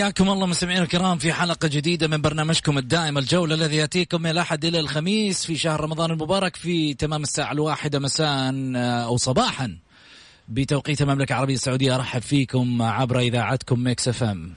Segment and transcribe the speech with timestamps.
[0.00, 4.64] حياكم الله مستمعينا الكرام في حلقة جديدة من برنامجكم الدائم الجولة الذي يأتيكم من الأحد
[4.64, 9.76] إلى الخميس في شهر رمضان المبارك في تمام الساعة الواحدة مساء أو صباحا
[10.48, 11.94] بتوقيت المملكة العربية السعودية.
[11.94, 14.52] أرحب فيكم عبر إذاعتكم Mix FM.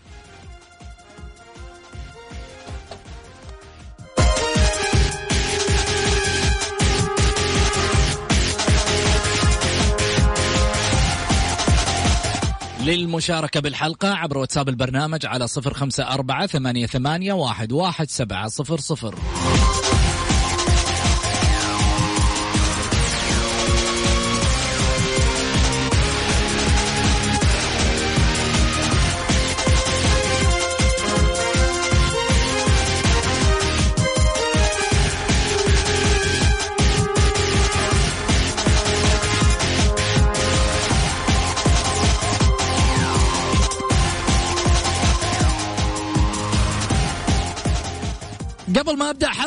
[12.85, 18.77] للمشاركة بالحلقة عبر واتساب البرنامج على صفر خمسة أربعة ثمانية, ثمانية واحد, واحد سبعة صفر
[18.77, 19.15] صفر.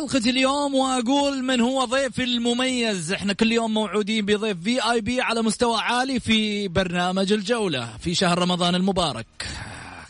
[0.06, 3.12] حلقه اليوم وأقول من هو ضيفي المميز.
[3.12, 8.15] إحنا كل يوم موعودين بضيف في اي بي على مستوى عالي في برنامج الجولة في
[8.15, 9.27] شهر رمضان المبارك.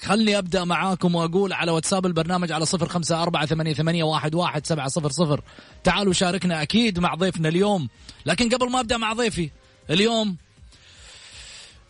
[0.03, 4.67] خلني أبدأ معاكم وأقول على واتساب البرنامج على صفر خمسة أربعة ثمانية, ثمانية واحد, واحد
[4.67, 5.41] سبعة صفر صفر.
[5.85, 7.89] تعالوا شاركنا أكيد مع ضيفنا اليوم.
[8.27, 9.51] لكن قبل ما أبدأ مع ضيفي
[9.91, 10.37] اليوم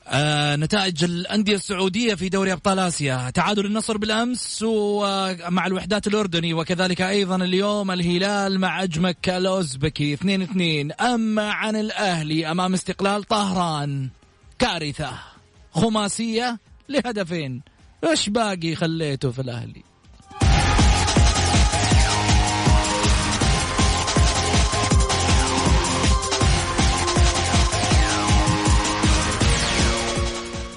[0.08, 3.30] آه نتائج الأندية السعودية في دوري أبطال آسيا.
[3.30, 11.50] تعادل النصر بالأمس ومع الوحدات الأردني وكذلك أيضا اليوم الهلال مع أجمك الأوزبكي 2-2 أما
[11.52, 14.08] عن الأهلي أمام استقلال طهران
[14.58, 15.12] كارثة
[15.72, 17.62] خماسية لهدفين.
[18.04, 19.82] إيش باقي خليته في الأهلي؟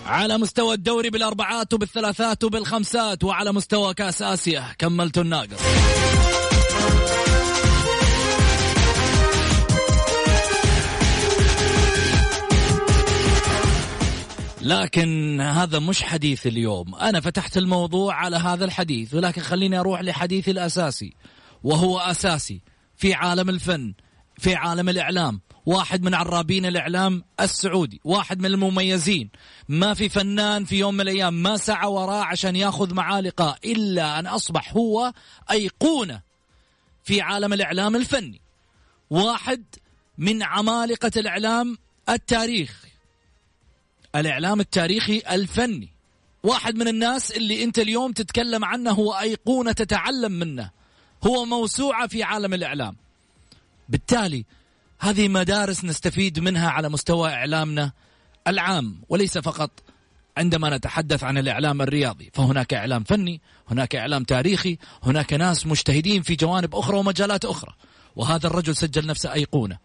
[0.09, 4.63] على مستوى الدوري بالأربعات وبالثلاثات وبالخمسات وعلى مستوى كأس آسيا.
[4.77, 5.59] كملت الناقص.
[14.61, 16.95] لكن هذا مش حديث اليوم.
[16.95, 21.13] أنا فتحت الموضوع على هذا الحديث ولكن خليني أروح لحديثي الأساسي
[21.63, 22.61] وهو أساسي
[22.95, 23.93] في عالم الفن.
[24.39, 25.41] في عالم الإعلام.
[25.65, 28.01] واحد من عرابين الإعلام السعودي.
[28.03, 29.29] واحد من المميزين.
[29.69, 34.19] ما في فنان في يوم من الأيام ما سعى وراه عشان ياخذ معاه لقاء إلا
[34.19, 35.13] أن أصبح هو
[35.51, 36.21] أيقونة
[37.03, 38.41] في عالم الإعلام الفني.
[39.09, 39.63] واحد
[40.17, 41.77] من عمالقة الإعلام
[42.09, 42.85] التاريخ.
[44.15, 45.89] الإعلام التاريخي الفني.
[46.43, 50.71] واحد من الناس اللي أنت اليوم تتكلم عنه هو أيقونة تتعلم منه.
[51.27, 52.95] هو موسوعة في عالم الإعلام.
[53.89, 54.45] بالتالي
[54.99, 57.91] هذه مدارس نستفيد منها على مستوى إعلامنا
[58.47, 59.71] العام وليس فقط
[60.37, 62.31] عندما نتحدث عن الإعلام الرياضي.
[62.33, 67.73] فهناك إعلام فني هناك إعلام تاريخي هناك ناس مجتهدين في جوانب أخرى ومجالات أخرى.
[68.15, 69.77] وهذا الرجل سجل نفسه أيقونة.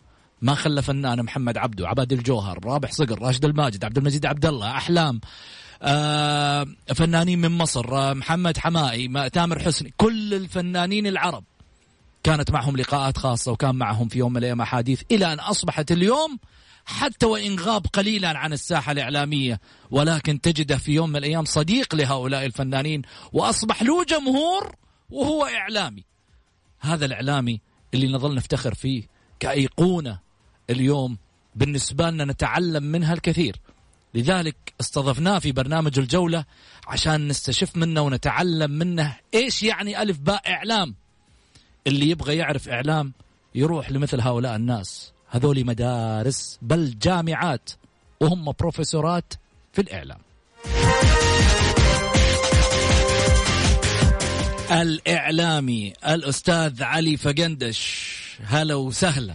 [0.42, 4.70] ما خلى فنان محمد عبده عباد الجوهر رابح صقر راشد الماجد عبد المجيد عبد الله
[4.70, 5.20] أحلام
[5.82, 11.44] آه فنانين من مصر آه محمد حمائي تامر حسني كل الفنانين العرب.
[12.24, 16.38] كانت معهم لقاءات خاصة وكان معهم في يوم من الأيام أحاديث إلى أن أصبحت اليوم
[16.86, 19.60] حتى وإن غاب قليلا عن الساحة الإعلامية.
[19.90, 24.74] ولكن تجده في يوم من الأيام صديق لهؤلاء الفنانين وأصبح له جمهور
[25.10, 26.04] وهو إعلامي.
[26.80, 27.60] هذا الإعلامي
[27.94, 29.02] اللي نظل نفتخر فيه
[29.40, 30.20] كأيقونة
[30.70, 31.18] اليوم
[31.54, 33.56] بالنسبة لنا نتعلم منها الكثير.
[34.14, 36.44] لذلك استضفناه في برنامج الجولة
[36.86, 41.03] عشان نستشف منه ونتعلم منه إيش يعني ألف باء إعلام.
[41.86, 43.12] اللي يبغى يعرف إعلام
[43.54, 45.12] يروح لمثل هؤلاء الناس.
[45.30, 47.70] هذول مدارس بل جامعات
[48.20, 49.34] وهم بروفيسورات
[49.72, 50.18] في الإعلام.
[54.72, 58.14] الإعلامي الأستاذ علي فقندش
[58.44, 59.34] هلا وسهلا.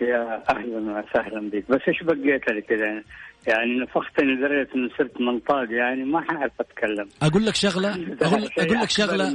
[0.00, 1.64] يا أهلا وسهلا بك.
[1.70, 3.02] بس إيش بقيت لي كذا
[3.46, 7.08] يعني نفختني لدرجة انه صرت منطاد يعني ما حعرف أتكلم.
[7.22, 7.90] أقول لك شغلة؟
[8.22, 9.28] أقول, أقول لك شغلة؟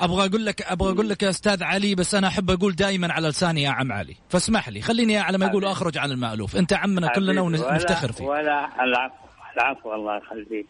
[0.00, 3.28] أبغى أقول لك أبغى أقول لك يا أستاذ علي بس أنا أحب أقول دائما على
[3.28, 4.16] لساني يا عم علي.
[4.28, 6.56] فاسمح لي خليني على ما يقولوا أخرج عن المألوف.
[6.56, 9.14] أنت عمنا كلنا ونفتخر فيك ولا العفو
[9.56, 10.66] العفو الله يخليك.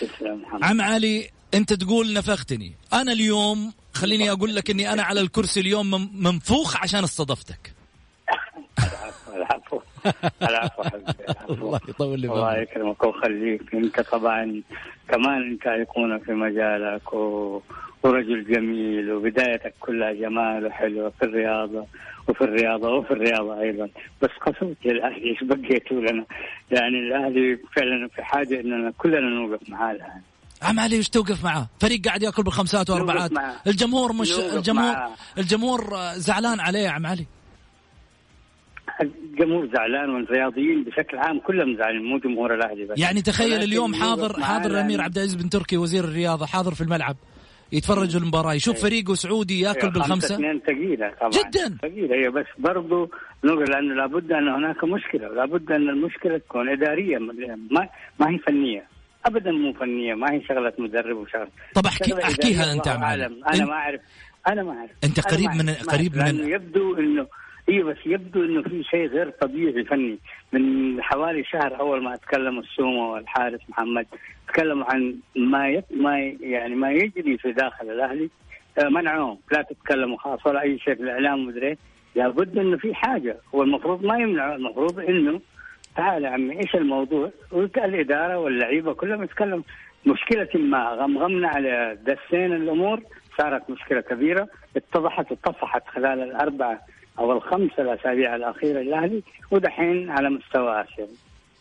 [0.00, 2.72] تسلم عم علي أنت تقول نفختني.
[2.92, 7.72] أنا اليوم خليني أقول لك إني أنا على الكرسي اليوم منفوخ عشان استضفتك.
[8.78, 9.80] العفو العفو.
[11.50, 13.74] الله يطول لي الله يكرمك ويخليك.
[13.74, 14.62] انت طبعا
[15.08, 17.62] كمان انت ايقونه في مجالك و...
[18.02, 21.86] ورجل جميل وبدايتك كلها جمال وحلوة في الرياضة
[22.28, 23.88] وفي الرياضة وفي الرياضة أيضا.
[24.22, 26.24] بس قسوة الاهلي إيش بقيتوا لنا؟
[26.70, 30.20] يعني الأهلي فعلا في حاجة إننا كلنا نوقف معاه الآن.
[30.62, 33.30] عم علي وش توقف معاه؟ فريق قاعد يأكل بالخمسات وأربعات.
[33.66, 35.10] الجمهور مش الجمهور معاه.
[35.38, 37.26] الجمهور زعلان عليه يا عم علي.
[39.00, 42.98] الجمهور زعلان والرياضيين بشكل عام كلهم زعلانين مو جمهور الأهلي بس.
[42.98, 47.16] يعني تخيل اليوم حاضر حاضر الأمير عبد العزيز بن تركي وزير الرياضة حاضر في الملعب
[47.72, 48.82] يتفرج المباراة يشوف إيه.
[48.82, 51.30] فريقه سعودي ياكل إيه، بالخمسة؟ اثنين ثقيلة طبعا.
[51.30, 51.78] جدا.
[51.82, 53.10] ثقيلة هي بس برضو
[53.44, 57.88] نقول لأنه لابد أن هناك مشكلة ولابد أن المشكلة تكون إدارية ما
[58.20, 58.86] ما هي فنية
[59.26, 61.48] ابدا مو فنية ما هي شغلة مدرب وشغلة.
[61.74, 64.00] طب احكي أحكيها أنت عالم أنا ما أعرف
[64.48, 64.90] أنا ما أعرف.
[65.04, 67.26] أنت قريب من قريب من يبدو إنه
[67.68, 70.18] أيوه بس يبدو إنه في شيء غير طبيعي فني
[70.52, 74.06] من حوالي شهر أول ما تكلموا السومه والحارس محمد
[74.48, 75.84] تكلموا عن ما يت...
[75.90, 78.30] ما يعني ما يجري في داخل الأهلي.
[78.78, 79.38] آه، منعوهم.
[79.52, 81.78] لا تتكلموا خلاص ولا أي شيء في الإعلام ومدري
[82.14, 83.36] لابد إنه في حاجة.
[83.52, 85.40] والمفروض ما يمنعوا المفروض إنه
[85.96, 87.30] تعال يا عمي إيش الموضوع؟
[87.76, 89.64] الإدارة واللعيبة كلهم يتكلم
[90.06, 93.00] مشكلة ما غمغمنا على دسين الأمور.
[93.38, 94.48] صارت مشكلة كبيرة.
[94.76, 96.80] اتضحت واتضحت خلال الاربعه
[97.18, 101.06] أو الخمسه الأسابيع الأخيرة للاهلي ودحين على مستوى آسيا.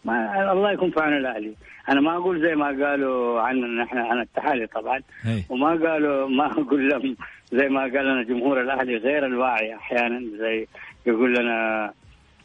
[0.05, 1.53] ما الله يكون في عون الأهلي.
[1.89, 5.43] أنا ما أقول زي ما قالوا عننا نحن أنا التحالي طبعا هي.
[5.49, 7.15] وما قالوا ما أقول لهم
[7.51, 10.67] زي ما قال لنا جمهور الأهلي غير الواعي أحيانا زي
[11.05, 11.91] يقول لنا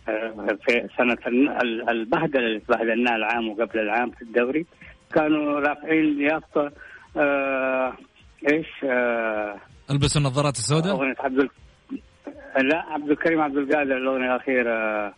[0.08, 1.19] آه، في سنة
[1.91, 4.67] البهدلة اللي تبهدلناها العام وقبل العام في الدوري
[5.15, 6.73] كانوا رافعين يافطه
[7.17, 7.93] آه
[8.53, 9.56] إيش آه
[9.91, 11.49] ألبسوا النظارات السوداء؟ أغنية عبد
[12.56, 15.14] لا عبد الكريم عبد القادر الأغنية الأخيرة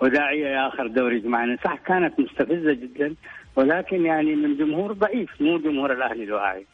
[0.00, 3.14] وداعية يا آخر دوري جمعنا صح كانت مستفزة جدا
[3.56, 6.66] ولكن يعني من جمهور ضعيف مو جمهور الأهلي الواعي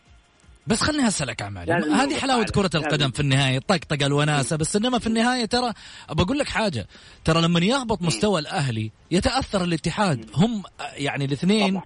[0.67, 4.57] بس خليني أسألك عمال هذه حلاوة كرة القدم في النهاية طقطقه الوناسة.
[4.57, 5.73] بس إنما في النهاية ترى
[6.11, 6.87] بقول لك حاجة
[7.25, 10.31] ترى لما يهبط مستوى الأهلي يتأثر الاتحاد.
[10.35, 10.63] هم
[10.97, 11.81] يعني الاثنين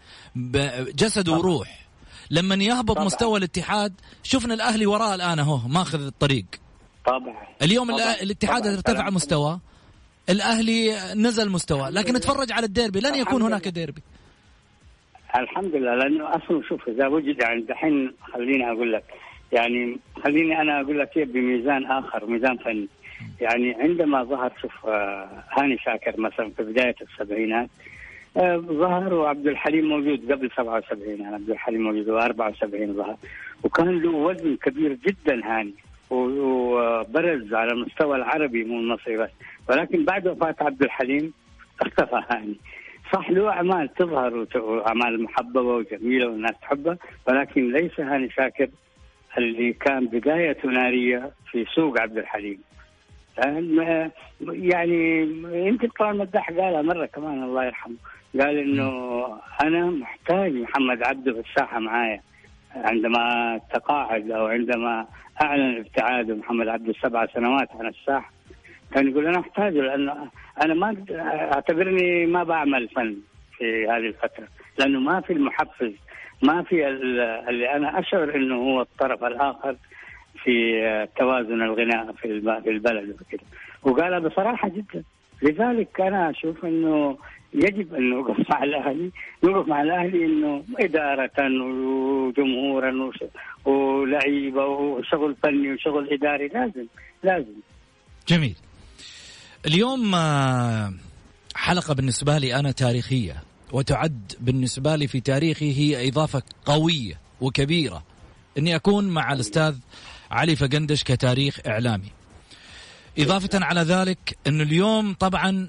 [0.94, 1.86] جسد وروح.
[2.30, 3.92] لما يهبط مستوى الاتحاد
[4.22, 6.46] شفنا الأهلي وراء الآن أهو ماخذ الطريق.
[7.08, 7.34] طبعا.
[7.62, 8.14] اليوم طبعا.
[8.22, 8.74] الاتحاد طبعا.
[8.74, 9.58] ارتفع مستوى.
[10.30, 11.90] الأهلي نزل مستوى.
[11.90, 13.00] لكن اتفرج على الديربي.
[13.00, 14.02] لن يكون هناك ديربي.
[15.36, 15.94] الحمد لله.
[15.94, 19.04] لأنه أصلا شوف إذا وجد يعني دحين خليني أقول لك
[19.52, 22.88] يعني خليني أنا أقول لك بميزان آخر ميزان فني.
[23.40, 27.68] يعني عندما ظهر شوف آه، هاني شاكر مثلا في بداية السبعينات
[28.36, 33.16] آه، ظهر وعبد الحليم موجود قبل 77 يعني عبد الحليم موجود و74 ظهر.
[33.64, 35.74] وكان له وزن كبير جدا هاني.
[36.10, 39.30] وبرز على المستوى العربي مو المصري بس.
[39.68, 41.32] ولكن بعد وفاة عبد الحليم
[41.80, 42.56] اختفى هاني.
[43.12, 46.98] صح له أعمال تظهر وأعمال محببة وجميلة والناس تحبها
[47.28, 48.68] ولكن ليس هاني شاكر
[49.38, 52.58] اللي كان بدايته نارية في سوق عبد الحليم.
[54.40, 55.20] يعني
[55.68, 57.96] يمكن طبعا مداح قالها مرة كمان الله يرحمه.
[58.40, 58.90] قال إنه
[59.62, 62.20] أنا محتاج محمد عبده في الساحة معايا.
[62.84, 65.06] عندما تقاعد أو عندما
[65.42, 68.32] أعلن ابتعاده محمد عبده سبع سنوات عن الساحه
[68.94, 70.28] كان يقول أنا احتاجه لأنه
[70.64, 70.96] أنا ما
[71.54, 73.16] أعتبرني ما بعمل فن
[73.58, 75.92] في هذه الفترة لأنه ما في المحفز
[76.42, 79.76] ما في اللي أنا أشعر إنه هو الطرف الآخر
[80.44, 82.24] في توازن الغناء في
[82.66, 83.46] البلد وكذا
[83.82, 85.04] وقالها بصراحه جدا.
[85.42, 87.18] لذلك أنا أشوف إنه
[87.54, 89.10] يجب أن نوقف مع الأهلي
[89.44, 93.10] نوقف مع الأهلي إنه إدارة وجمهورا
[93.64, 96.86] ولعيبة وشغل فني وشغل إداري لازم
[97.22, 97.54] لازم.
[98.28, 98.56] جميل.
[99.66, 100.92] اليوم آه،
[101.54, 108.02] حلقة بالنسبة لي أنا تاريخية وتعد بالنسبة لي في تاريخي هي إضافة قوية وكبيرة
[108.58, 109.76] إني أكون مع الأستاذ
[110.30, 112.12] علي فقندش كتاريخ إعلامي.
[113.18, 115.68] إضافة على ذلك أنه اليوم طبعا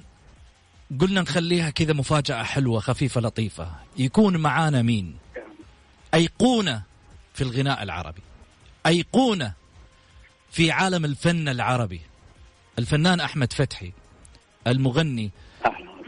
[1.00, 3.72] قلنا نخليها كذا مفاجأة حلوة خفيفة لطيفة.
[3.98, 5.16] يكون معانا مين؟
[6.14, 6.84] أيقونة
[7.34, 8.22] في الغناء العربي.
[8.86, 9.54] أيقونة
[10.52, 12.02] في عالم الفن العربي.
[12.80, 13.92] الفنان أحمد فتحي
[14.68, 15.32] المغني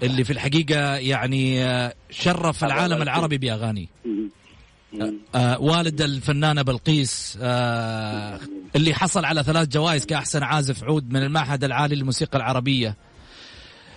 [0.04, 3.88] اللي في الحقيقة يعني آه، شرف العالم العربي بأغانيه
[5.02, 8.40] آه, آه، والد الفنانة بلقيس آه
[8.76, 12.96] اللي حصل على ثلاث جوائز كأحسن عازف عود من المعهد العالي للموسيقى العربية.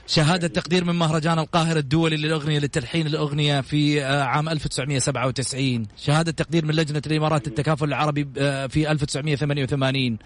[0.07, 6.65] شهادة تقدير من مهرجان القاهرة الدولي للأغنية للتلحين الأغنية في آه، عام 1997 شهادة تقدير
[6.65, 8.25] من لجنة الإمارات التكافل العربي
[8.69, 10.19] في 1988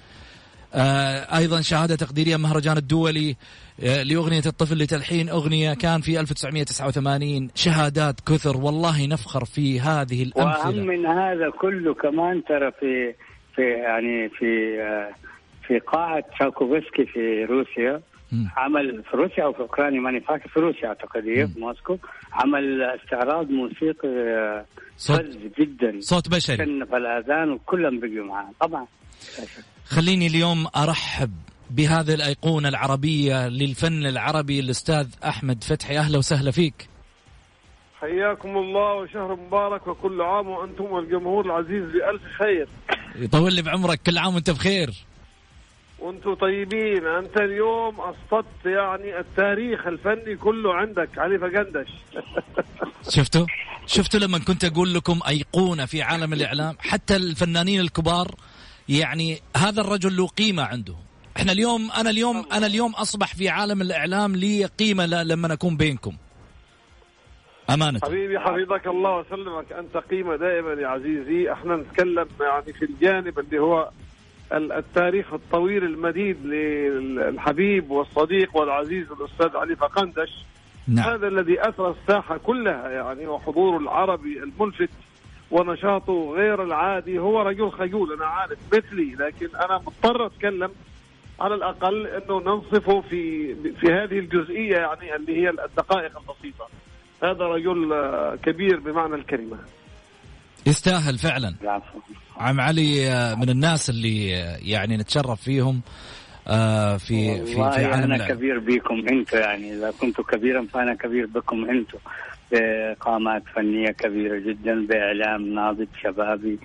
[0.75, 3.37] آه، أيضا شهادة تقديرية مهرجان الدولي
[3.83, 10.69] آه، لأغنية الطفل لتلحين أغنية كان في 1989 شهادات كثر والله نفخر في هذه الأمثلة.
[10.69, 13.15] وأهم من هذا كله كمان ترى في
[13.55, 15.11] في يعني في آه،
[15.67, 18.01] في قاعة شاكوفسكي في روسيا.
[18.57, 21.99] عمل في روسيا أو في أوكرانيا ماني فاكر في روسيا أعتقد هي في موسكو.
[22.33, 24.09] عمل استعراض موسيقي
[24.97, 25.27] صوت
[25.59, 26.01] جدا.
[26.01, 26.57] صوت بشري.
[26.57, 28.51] كنف الأذان وكلهم بقوا معاه.
[28.61, 28.87] طبعا.
[29.85, 31.31] خليني اليوم أرحب
[31.71, 35.99] بهذه الأيقونة العربية للفن العربي الأستاذ أحمد فتحي.
[35.99, 36.89] أهلا وسهلا فيك.
[38.01, 42.69] حياكم الله وشهر مبارك وكل عام وأنتم والجمهور العزيز بألف خير.
[43.17, 44.91] يطول لي بعمرك كل عام وأنت بخير.
[45.99, 47.07] وأنتم طيبين.
[47.07, 51.89] انت اليوم أسقطت يعني التاريخ الفني كله عندك علي فقندش.
[53.17, 53.47] شفتوا؟
[53.87, 58.35] شفتوا لما كنت أقول لكم أيقونة في عالم الإعلام؟ حتى الفنانين الكبار
[58.89, 60.95] يعني هذا الرجل له قيمة عنده.
[61.37, 66.17] إحنا اليوم أنا اليوم أنا اليوم أصبح في عالم الإعلام لي قيمة لما أكون بينكم.
[67.71, 68.01] أمانة.
[68.03, 69.73] حبيبي حفظك الله وسلمك.
[69.73, 71.53] أنت قيمة دائما يا عزيزي.
[71.53, 73.91] إحنا نتكلم يعني في الجانب اللي هو
[74.53, 80.45] التاريخ الطويل المديد للحبيب والصديق والعزيز الأستاذ علي فقندش.
[80.89, 81.09] نعم.
[81.09, 84.91] هذا الذي اثرى الساحة كلها يعني وحضوره العربي الملفت
[85.51, 87.19] ونشاطه غير العادي.
[87.19, 90.71] هو رجل خجول أنا عارف مثلي لكن أنا مضطر أتكلم
[91.41, 96.69] على الأقل إنه ننصفه في في هذه الجزئية يعني اللي هي الدقائق البسيطة.
[97.23, 97.95] هذا رجل
[98.43, 99.59] كبير بمعنى الكلمة.
[100.67, 101.55] يستاهل فعلا.
[102.37, 103.11] عم علي
[103.41, 104.29] من الناس اللي
[104.63, 105.81] يعني نتشرف فيهم
[106.49, 111.27] آه، في في في عالم أنا كبير بكم أنتم يعني إذا كنت كبيرا فأنا كبير
[111.27, 111.99] بكم أنتم
[112.53, 116.59] بقامات فنية كبيرة جدا بإعلام ناضج شبابي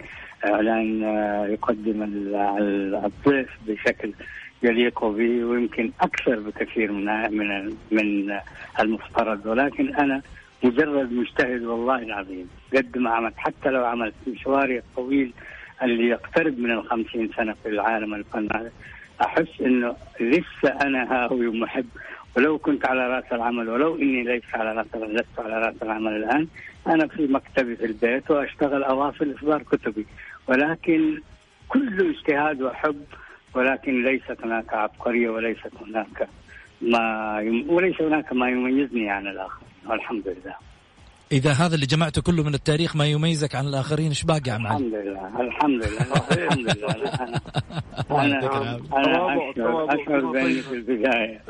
[0.45, 2.03] إعلان آه، يقدم
[3.05, 4.13] الضيف بشكل
[4.63, 7.05] يليق به ويمكن أكثر بكثير من
[7.38, 8.39] من من
[8.79, 9.45] المفترض.
[9.45, 10.21] ولكن أنا
[10.63, 12.50] مجرد مجتهد والله العظيم.
[12.75, 13.33] قد ما عملت.
[13.37, 15.33] حتى لو عملت مشواري الطويل
[15.83, 18.69] اللي يقترب من الخمسين سنة في العالم الفن
[19.21, 21.85] أحس أنه لسه أنا هاوي ومحب
[22.37, 26.47] ولو كنت على رأس العمل ولو إني ليس على رأس لست على رأس العمل الآن
[26.87, 30.05] أنا في مكتبي في البيت وأشتغل أواصل إصدار كتبي.
[30.47, 31.21] ولكن
[31.69, 33.03] كل اجتهاد وحب
[33.55, 36.27] ولكن ليست هناك عبقرية وليست هناك
[36.81, 37.69] ما يم...
[37.69, 39.61] وليس هناك ما يميزني عن الآخر.
[39.85, 40.72] والحمد لله.
[41.33, 44.93] إذا هذا اللي جمعته كله من التاريخ ما يميزك عن الآخرين إيش باقي يا الحمد
[44.93, 46.01] لله الحمد لله.
[46.41, 46.95] الحمد لله.
[48.11, 48.39] أنا
[48.97, 51.41] أنا أشعر أشعر بأني في البداية.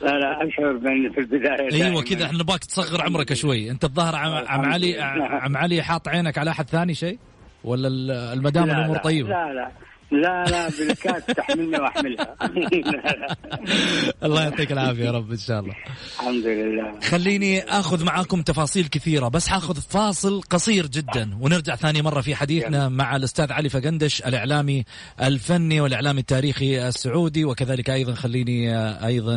[0.00, 3.70] لا لا أشعر بأني في البداية أيوة كذا إحنا نبغاك تصغر عمرك شوي.
[3.70, 7.18] أنت الظاهر عم علي عم علي حاط عينك على أحد ثاني شيء؟
[7.64, 7.88] ولا
[8.32, 9.70] المدام الأمور طيبة؟ لا لا.
[10.10, 12.36] لا لا بالكاس تحملني وأحملها.
[14.24, 15.74] الله يعطيك العافية يا رب إن شاء الله.
[16.20, 17.00] الحمد لله.
[17.00, 22.88] خليني آخذ معاكم تفاصيل كثيرة بس حاخذ فاصل قصير جدا ونرجع ثاني مرة في حديثنا
[22.88, 24.84] مع الأستاذ علي فقندش الإعلامي
[25.22, 29.36] الفني والإعلامي التاريخي السعودي وكذلك أيضا خليني أيضا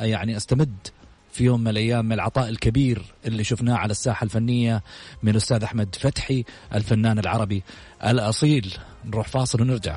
[0.00, 0.76] يعني أستمد
[1.32, 4.82] في يوم من الأيام العطاء الكبير اللي شفناه على الساحة الفنية
[5.22, 7.62] من الأستاذ أحمد فتحي الفنان العربي
[8.04, 8.74] الأصيل.
[9.04, 9.96] نروح فاصل ونرجع.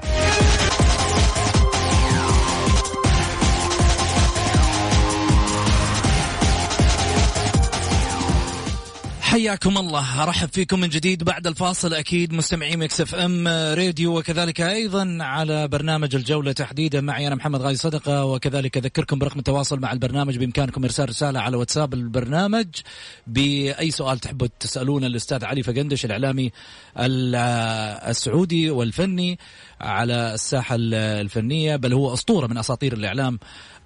[9.31, 10.23] حياكم الله.
[10.23, 16.15] أرحب فيكم من جديد بعد الفاصل أكيد مستمعين Mix FM Radio وكذلك أيضا على برنامج
[16.15, 17.01] الجولة تحديدا.
[17.01, 21.57] معي أنا محمد غازي صدقة وكذلك أذكركم برقم التواصل مع البرنامج بإمكانكم إرسال رسالة على
[21.57, 22.67] واتساب البرنامج.
[23.27, 26.51] بأي سؤال تحبوا تسألونه الأستاذ علي فقندش الإعلامي
[26.97, 29.39] السعودي والفني
[29.81, 31.75] على الساحة الفنية.
[31.75, 33.39] بل هو أسطورة من أساطير الإعلام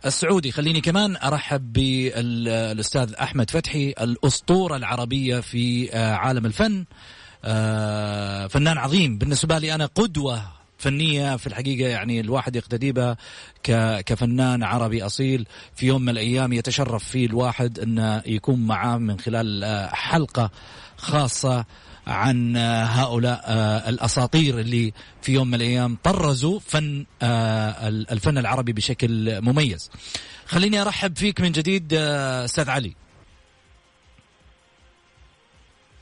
[0.05, 0.51] السعودي.
[0.51, 6.85] خليني كمان أرحب بالأستاذ أحمد فتحي الأسطورة العربية في آه، عالم الفن.
[7.45, 9.17] آه، فنان عظيم.
[9.17, 10.41] بالنسبة لي أنا قدوة
[10.77, 13.17] فنية في الحقيقة يعني الواحد يقتدي بها
[14.01, 15.47] كفنان عربي أصيل.
[15.75, 20.51] في يوم من الأيام يتشرف فيه الواحد انه يكون معاه من خلال آه، حلقة
[20.97, 21.65] خاصة.
[22.07, 27.05] عن آه، هؤلاء آه، الأساطير اللي في يوم من الأيام طرزوا فن
[28.11, 29.91] الفن العربي بشكل مميز.
[30.45, 32.95] خليني أرحب فيك من جديد أستاذ علي.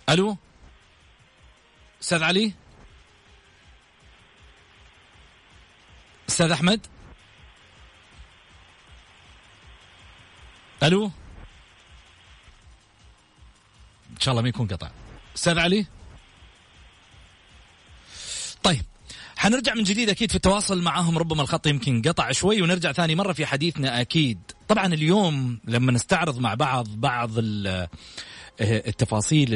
[0.10, 0.38] ألو؟
[2.02, 2.54] أستاذ علي؟
[6.30, 6.88] أستاذ أحمد؟
[10.84, 11.12] ألو؟
[14.12, 15.03] إن شاء الله ما يكون قطع.
[15.36, 15.86] أستاذ علي؟
[18.64, 18.86] طيب
[19.38, 23.34] حنرجع من جديد أكيد في التواصل معهم ربما الخط يمكن قطع شوي ونرجع ثاني مرة
[23.34, 24.40] في حديثنا أكيد.
[24.68, 27.32] طبعا اليوم لما نستعرض مع بعض بعض
[28.62, 29.48] التفاصيل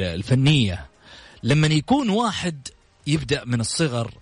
[0.00, 0.86] الفنية
[1.42, 2.68] لما يكون واحد
[3.06, 4.14] يبدأ من الصغر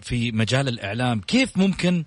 [0.00, 2.04] في مجال الإعلام كيف ممكن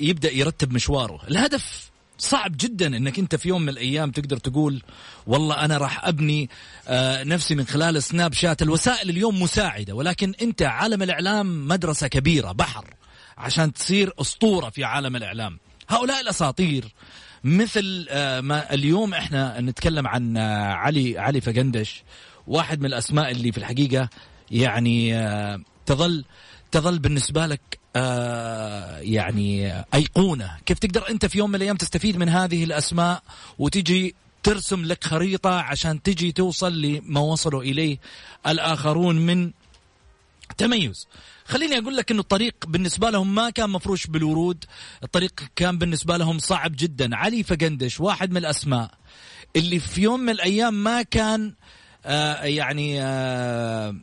[0.00, 4.82] يبدأ يرتب مشواره؟ الهدف صعب جدا إنك أنت في يوم من الأيام تقدر تقول
[5.26, 6.50] والله أنا راح أبني
[6.88, 8.62] آه نفسي من خلال سناب شات.
[8.62, 12.94] الوسائل اليوم مساعدة ولكن أنت عالم الإعلام مدرسة كبيرة بحر
[13.38, 15.58] عشان تصير أسطورة في عالم الإعلام.
[15.88, 16.84] هؤلاء الأساطير
[17.44, 22.02] مثل آه ما اليوم إحنا نتكلم عن آه علي علي فقندش
[22.46, 24.08] واحد من الأسماء اللي في الحقيقة
[24.50, 25.14] يعني
[25.86, 26.24] تظل
[26.70, 30.56] تظل بالنسبة لك آه يعني أيقونة.
[30.66, 33.22] كيف تقدر أنت في يوم من الأيام تستفيد من هذه الأسماء
[33.58, 37.98] وتجي ترسم لك خريطة عشان تجي توصل لما وصلوا إليه
[38.46, 39.50] الآخرون من
[40.58, 41.06] تميز.
[41.44, 44.64] خليني أقول لك إنه الطريق بالنسبة لهم ما كان مفروش بالورود.
[45.04, 47.16] الطريق كان بالنسبة لهم صعب جدا.
[47.16, 48.90] علي فقندش واحد من الأسماء
[49.56, 51.54] اللي في يوم من الأيام ما كان
[52.06, 53.96] آه يعني آه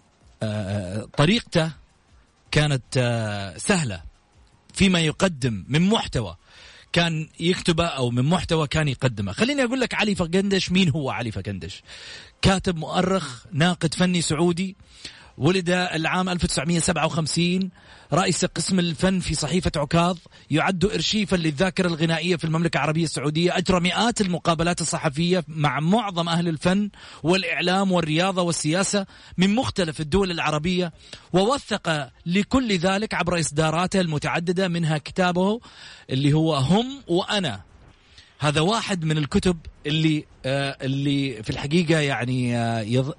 [0.44, 1.81] آه طريقته
[2.52, 4.04] كانت آه، سهلة
[4.74, 6.38] فيما يقدم من محتوى
[6.94, 9.32] كان يكتبه أو من محتوى كان يقدمه.
[9.32, 11.84] خليني أقول لك علي فقندش مين هو علي فقندش؟
[12.42, 14.76] كاتب مؤرخ ناقد فني سعودي
[15.42, 17.70] ولد العام 1957
[18.14, 20.18] رئيس قسم الفن في صحيفة عكاظ
[20.52, 23.58] يعد إرشيفا للذاكرة الغنائية في المملكة العربية السعودية.
[23.58, 26.90] أجرى مئات المقابلات الصحفية مع معظم أهل الفن
[27.24, 29.06] والإعلام والرياضة والسياسة
[29.38, 30.94] من مختلف الدول العربية
[31.34, 35.60] ووثق لكل ذلك عبر إصداراته المتعددة منها كتابه
[36.10, 37.71] اللي هو هم وأنا
[38.42, 43.14] هذا واحد من الكتب اللي آه اللي في الحقيقة يعني آه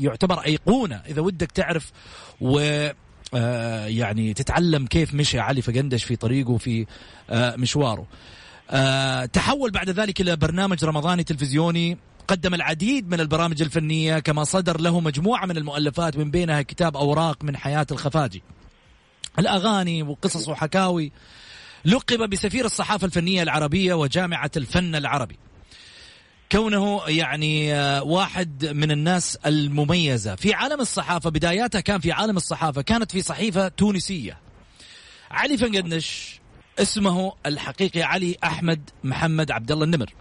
[0.00, 1.92] يعتبر أيقونة إذا ودك تعرف
[2.40, 2.58] و
[3.34, 6.86] آه يعني تتعلم كيف مشى علي فقندش في طريقه في
[7.30, 8.06] آه مشواره.
[8.70, 14.80] آه تحول بعد ذلك إلى برنامج رمضاني تلفزيوني قدم العديد من البرامج الفنية كما صدر
[14.80, 18.42] له مجموعة من المؤلفات من بينها كتاب أوراق من حياة الخفاجي.
[19.38, 21.12] الأغاني وقصص وحكاوي
[21.84, 25.38] لقب بسفير الصحافة الفنية العربية وجامعة الفن العربي.
[26.52, 30.34] كونه يعني آه، واحد من الناس المميزة.
[30.34, 34.38] في عالم الصحافة بداياتها كان في عالم الصحافة كانت في صحيفة تونسية.
[35.30, 36.40] علي فنقدنش
[36.78, 40.14] اسمه الحقيقي علي أحمد محمد عبد الله النمر.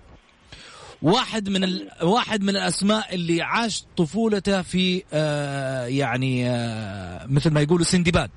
[1.02, 1.90] واحد من ال...
[2.02, 8.32] واحد من الأسماء اللي عاش طفولته في آه يعني آه مثل ما يقولوا سندباد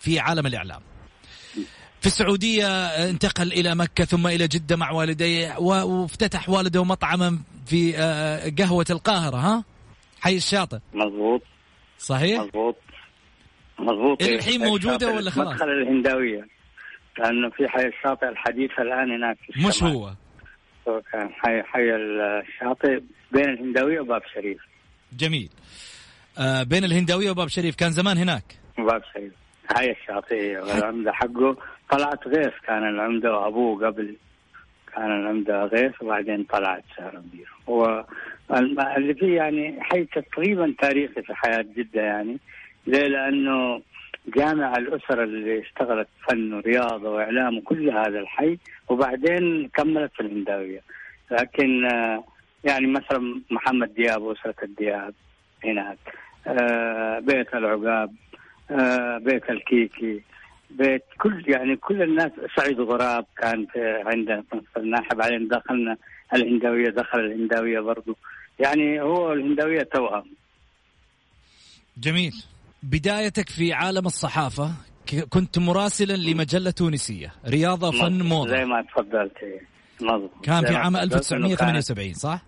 [0.00, 0.80] في عالم الإعلام.
[2.00, 8.52] في السعودية انتقل إلى مكة ثم إلى جدة مع والديه وافتتح والده مطعما في آه،
[8.58, 9.64] قهوة القاهرة ها؟
[10.20, 10.78] حي الشاطئ.
[10.94, 11.42] مضبوط.
[11.98, 12.76] صحيح؟ مضبوط.
[13.78, 14.22] مضبوط.
[14.22, 16.48] الحين موجودة ولا خلاص؟ مدخل الهنداوية
[17.18, 20.14] لأنه في حي الشاطئ الحديث الآن هناك في مش هو؟
[21.12, 23.00] حي حي الشاطئ
[23.32, 24.58] بين الهنداوية وباب شريف.
[25.12, 25.50] جميل.
[26.38, 27.76] آه بين الهنداوية وباب شريف.
[27.76, 28.44] كان زمان هناك؟
[28.78, 29.32] باب شريف.
[29.76, 31.56] هاي الشاطئية والعمدة حقه.
[31.90, 34.16] طلعت غيث كان العمدة وأبوه قبل.
[34.94, 38.04] كان العمدة غيث وبعدين طلعت سهرندير هو
[38.96, 42.38] اللي فيه يعني حي تقريبا تاريخي في حياة جدة يعني.
[42.86, 43.82] ليه؟ لأنه
[44.36, 50.80] جامع الأسر اللي اشتغلت فن ورياضة وإعلام وكل هذا الحي وبعدين كملت في الهنداوية.
[51.30, 51.88] لكن
[52.64, 55.14] يعني مثلا محمد دياب وأسرة الدياب
[55.64, 55.98] هناك
[56.46, 58.10] آه، بيت العقاب آه،
[59.18, 60.22] بيت الكيكي.
[60.70, 64.42] بيت كل يعني كل الناس سعيد غراب كان في عندنا
[64.74, 65.96] في بعدين دخلنا
[66.34, 68.16] الهنداويه دخل الهنداويه برضو.
[68.58, 70.24] يعني هو الهنداويه توأم.
[71.98, 72.32] جميل.
[72.82, 74.72] بدايتك في عالم الصحافة
[75.30, 77.32] كنت مراسلا لمجلة تونسية.
[77.46, 78.50] رياضة فن موضة.
[78.50, 79.32] زي ما تفضلت.
[80.00, 82.42] مضبوط كان في عام 1978 صح؟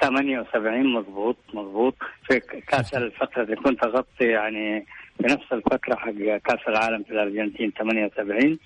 [0.00, 1.96] 78 مضبوط مضبوط.
[2.28, 4.86] في كاس الفترة اللي كنت أغطي يعني
[5.18, 6.10] في نفس الفترة حق
[6.44, 8.58] كأس العالم في الأرجنتين 78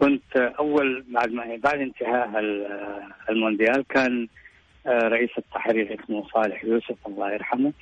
[0.00, 2.66] كنت أول بعد ما بعد انتهاء ال-
[3.30, 4.28] المونديال كان
[4.86, 7.72] آه، رئيس التحرير اسمه صالح يوسف الله يرحمه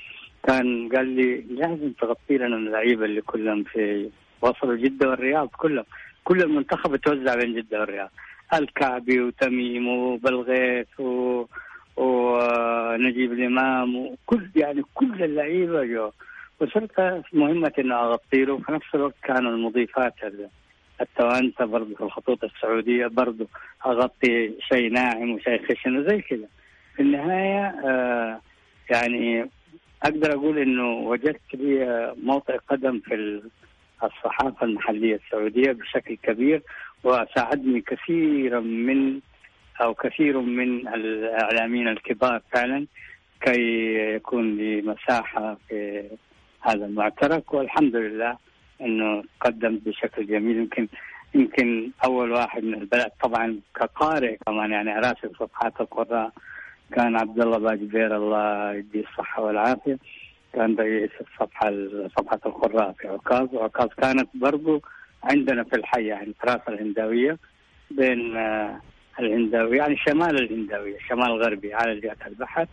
[0.49, 4.11] كان قال لي لازم تغطي لنا اللعيبة اللي كلهم في
[4.43, 5.85] وصلوا جدة والرياض كلهم.
[6.25, 8.11] كل المنتخب توزع بين جدة والرياض.
[8.55, 11.45] الكعبي وتميم وبلغيث و...
[11.97, 16.11] ونجيب الإمام وكل يعني كل اللعيبة جو.
[16.61, 20.49] وصرت مهمتي إنه أغطي له وفي نفس الوقت كانوا المضيفات ال-
[21.01, 23.47] التوانسة برضه في الخطوط السعودية برضه
[23.87, 26.47] أغطي شيء ناعم وشيء خشن وزي كذا.
[26.97, 28.41] في النهاية آه
[28.91, 29.51] يعني
[30.03, 33.51] أقدر أقول إنه وجدت لي موطئ قدم في ال-
[34.05, 36.63] الصحافة المحلية السعودية بشكل كبير
[37.05, 39.21] وساعدني كثيرا من
[39.83, 42.87] أو كثير من الإعلاميين الكبار فعلا
[43.41, 46.03] كي يكون لي مساحة في
[46.61, 48.37] هذا المعترك والحمد لله
[48.81, 50.57] إنه قدمت بشكل جميل.
[50.57, 50.89] يمكن
[51.35, 56.33] يمكن أول واحد من البلد طبعا كقارئ كمان يعني اراسل صفحات القراء
[56.93, 59.99] كان عبد الله باجبير الله يديه الصحة والعافية
[60.53, 61.73] كان رئيس الصفحة
[62.19, 63.55] صفحة القراء في عكاظ.
[63.55, 64.83] وعكاظ كانت برضو
[65.25, 67.39] عندنا في الحي يعني تراث الهنداويه
[67.91, 68.81] بين آه،
[69.21, 72.67] الهنداويه يعني شمال الهنداويه شمال غربي على جهة البحر.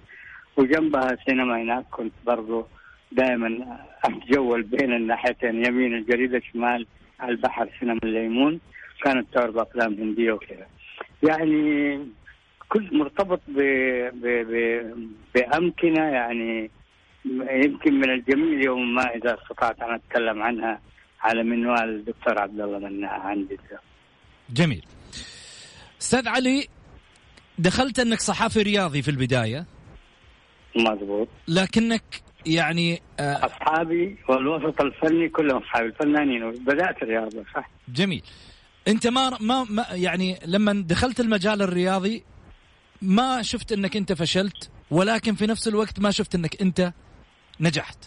[0.58, 2.68] وجنبها سينما هناك كنت برضو
[3.12, 6.88] دائما أتجول بين الناحيتين يمين الجريدة شمال
[7.24, 8.60] البحر سينما الليمون.
[9.04, 10.68] كانت تعرض افلام هندية وكذا.
[11.24, 12.00] يعني
[12.70, 13.60] كل مرتبط ب...
[14.14, 14.26] ب...
[14.26, 14.82] ب...
[15.36, 16.72] بأمكنة يعني
[17.52, 20.82] يمكن من الجميل يوم ما إذا استطعت أن أتكلم عنها
[21.22, 23.58] على منوال الدكتور عبد الله مناع عندي.
[24.50, 24.86] جميل.
[26.02, 26.68] أستاذ علي
[27.58, 29.66] دخلت أنك صحافي رياضي في البداية.
[30.76, 31.28] مضبوط.
[31.48, 32.04] لكنك
[32.48, 37.70] يعني آه أصحابي والوسط الفني كلهم أصحابي الفنانين بدأت الرياضة صح.
[37.90, 38.24] جميل.
[38.88, 42.24] أنت ما ما, ما يعني لما دخلت المجال الرياضي
[43.02, 46.94] ما شفت إنك أنت فشلت ولكن في نفس الوقت ما شفت إنك أنت
[47.60, 47.98] نجحت.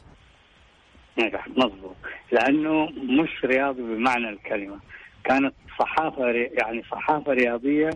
[1.19, 1.97] نجحت مضبوط
[2.33, 4.79] لأنه مش رياضي بمعنى الكلمة.
[5.25, 6.27] كانت صحافة.
[6.33, 7.91] يعني صحافة رياضية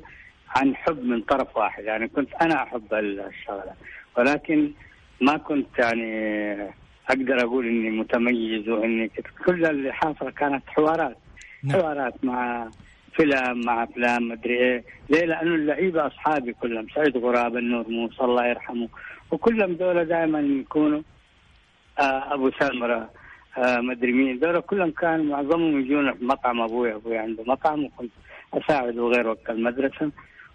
[0.48, 1.84] عن حب من طرف واحد.
[1.84, 3.74] يعني كنت أنا أحب الشغلة
[4.18, 4.72] ولكن
[5.20, 6.54] ما كنت يعني
[7.10, 9.10] أقدر أقول إني متميز وإني
[9.46, 11.16] كل اللي حاصل كانت حوارات.
[11.62, 11.80] نعم.
[11.80, 12.68] حوارات مع
[13.16, 14.84] فيلم مع أفلام مدري إيه.
[15.08, 18.88] ليه؟ لأنه اللعيبة أصحابي كلهم سعيد غراب النور موسى الله يرحمه.
[19.30, 21.02] وكلهم دول دائما يكونوا
[22.00, 23.10] آه أبو سمرة
[23.58, 24.38] آه مدري مين.
[24.38, 26.94] دول كلهم كانوا معظمهم يجونا في مطعم أبوي.
[26.94, 28.10] أبوي عنده مطعم وكنت
[28.54, 30.10] أساعد غير وقت المدرسة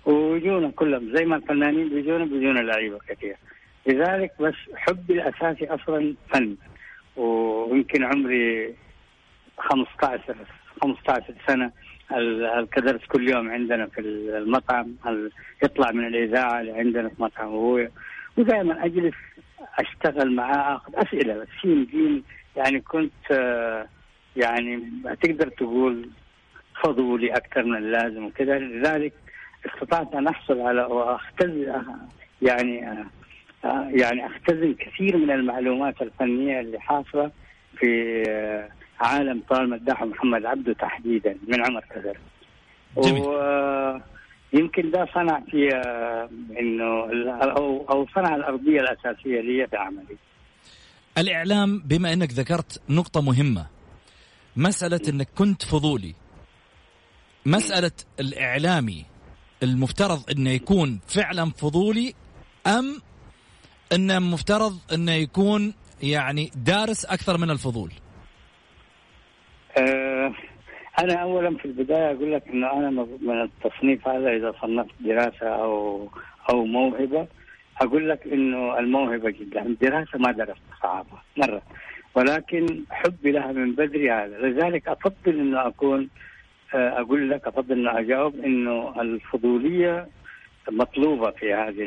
[0.06, 3.36] ويجونا كلهم زي ما الفنانين بيجونا بيجونا لعيبة كثير
[3.88, 6.56] لذلك بس حبي الأساسي أصلا فن.
[7.16, 8.76] ويمكن عمري
[9.58, 10.36] 15
[10.82, 11.72] 15 سنة
[12.12, 14.96] ال- الكدرس كل يوم عندنا في المطعم.
[15.08, 15.32] ال-
[15.64, 17.92] يطلع من الإذاعة اللي عندنا في مطعم ابويا
[18.38, 19.16] ودائما أجلس
[19.80, 22.24] أشتغل معاه أخذ أسئلة بس سين جيم
[22.56, 23.88] يعني كنت آه،
[24.36, 24.84] يعني
[25.22, 26.10] تقدر تقول
[26.84, 28.60] فضولي أكثر من اللازم وكذا.
[28.60, 29.14] لذلك
[29.66, 31.66] استطعت أن أحصل على واختز
[32.42, 33.06] يعني آه،
[33.64, 37.32] يعني أختزن كثير من المعلومات الفنية اللي حاصلة
[37.80, 38.70] في آه،
[39.00, 41.86] عالم طال مداح محمد عبده تحديدا من عمر
[42.98, 43.22] جميل.
[44.54, 47.10] ويمكن ده صنع في آه، إنه
[47.44, 50.18] أو أو صنع الأرضية الأساسية لي في عملي
[51.18, 53.66] الإعلام بما إنك ذكرت نقطة مهمة
[54.56, 56.16] مسألة إنك كنت فضولي
[57.46, 59.06] مسألة الإعلامي
[59.64, 62.14] المفترض إنه يكون فعلا فضولي
[62.68, 63.02] أم
[63.96, 65.74] إنه مفترض إنه يكون
[66.04, 67.92] يعني دارس أكثر من الفضول.
[69.78, 70.34] آه،
[71.00, 72.90] أنا اولا في البداية أقول لك إنه أنا
[73.22, 76.08] من التصنيف هذا إذا صنفت دراسة أو
[76.50, 77.28] أو موهبة
[77.82, 79.62] أقول لك إنه الموهبة جدا.
[79.66, 81.62] الدراسه ما درست صعبة مرة.
[82.16, 84.38] ولكن حبي لها من بدري هذا.
[84.38, 86.10] لذلك أفضل إنه أكون
[86.74, 90.08] آه، أقول لك أفضل إنه أجاوب إنه الفضولية
[90.72, 91.84] مطلوبة في هذه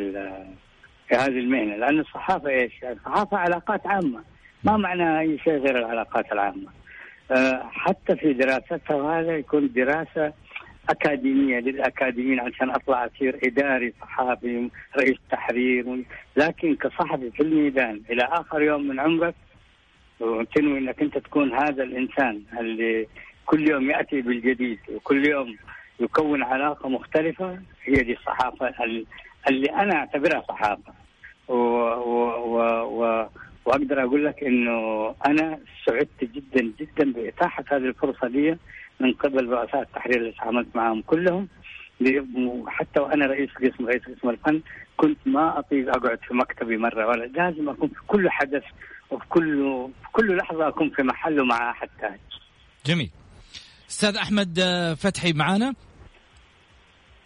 [1.12, 4.22] في هذه المهنة لأن الصحافة إيش؟ الصحافة علاقات عامة
[4.64, 6.66] ما معنى شيء غير العلاقات العامة
[7.30, 10.32] آه، حتى في دراستها هذا يكون دراسة
[10.90, 16.04] أكاديمية للأكاديميين عشان أطلع أصير إداري صحافي رئيس تحرير
[16.36, 19.34] لكن كصحفي في الميدان إلى آخر يوم من عمرك
[20.20, 23.06] وتنوي أنك أنت تكون هذا الإنسان اللي
[23.46, 25.56] كل يوم يأتي بالجديد وكل يوم
[26.00, 29.06] يكون علاقة مختلفة هي دي الصحافة ال-
[29.48, 30.92] اللي أنا أعتبرها صحافة
[31.48, 32.22] و و
[32.54, 32.58] و
[33.02, 33.28] و
[33.64, 38.58] وأقدر أقول لك إنه أنا سعدت جدا جدا بإتاحة هذه الفرصة لي
[39.00, 41.48] من قبل رؤساء التحرير اللي تعاملت معهم كلهم
[42.66, 44.60] حتى وأنا رئيس قسم رئيس قسم الفن
[44.96, 48.62] كنت ما اطيق أقعد في مكتبي مرة ولا لازم أكون في كل حدث
[49.10, 49.62] وفي كل
[50.02, 52.20] في كل لحظة أكون في محله مع أحد ثاني.
[52.86, 53.10] جميل.
[53.90, 55.74] أستاذ أحمد آه، فتحي معانا؟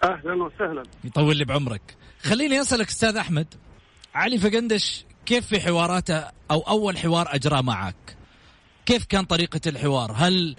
[0.07, 0.83] أهلا وسهلا.
[1.05, 1.97] يطول لي بعمرك.
[2.23, 3.47] خليني أسألك أستاذ أحمد
[4.14, 8.16] علي فقندش كيف في حواراته أو أول حوار أجراه معك؟
[8.87, 10.57] كيف كان طريقة الحوار؟ هل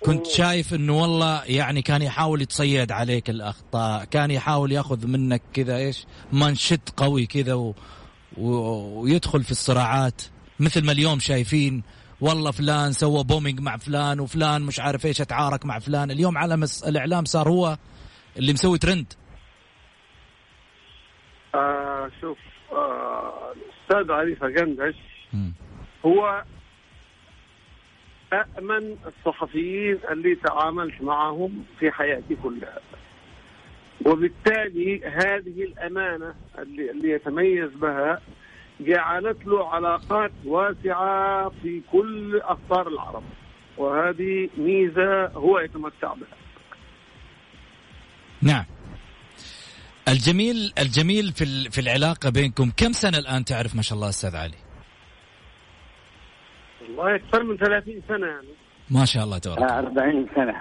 [0.00, 5.76] كنت شايف إنه والله يعني كان يحاول يتصيد عليك الأخطاء كان يحاول يأخذ منك كذا
[5.76, 7.74] إيش منشد قوي كذا و...
[8.36, 8.50] و...
[9.00, 10.22] ويدخل في الصراعات
[10.60, 11.82] مثل ما اليوم شايفين
[12.20, 16.64] والله فلان سوى booming مع فلان وفلان مش عارف إيش أتعارك مع فلان اليوم علم
[16.86, 17.78] الإعلام صار هو
[18.36, 19.12] اللي مسوي ترند
[21.54, 22.38] آه شوف
[22.72, 24.94] آه الاستاذ علي فقندش.
[26.06, 26.44] هو
[28.32, 32.80] أأمن الصحفيين اللي تعاملت معهم في حياتي كلها.
[34.06, 38.20] وبالتالي هذه الأمانة اللي, اللي يتميز بها
[38.80, 43.24] جعلت له علاقات واسعة في كل أقطار العرب.
[43.76, 46.39] وهذه ميزة هو يتمتع بها.
[48.42, 48.64] نعم.
[50.08, 54.54] الجميل الجميل في في العلاقة بينكم كم سنة الآن تعرف ما شاء الله أستاذ علي؟
[56.82, 58.48] والله أكثر من 30 سنة يعني.
[58.90, 60.54] ما شاء الله تبارك 40 سنة.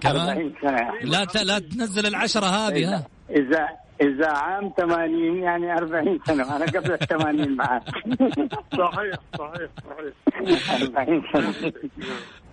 [0.00, 3.68] كمان؟ 40 سنة لا لا تنزل العشرة هذه ها؟ إذا
[4.00, 6.56] إذا عام 80 يعني 40 سنة.
[6.56, 7.82] أنا قبل ال 80 معك.
[8.78, 10.82] صحيح صحيح صحيح.
[10.82, 11.72] 40 سنة.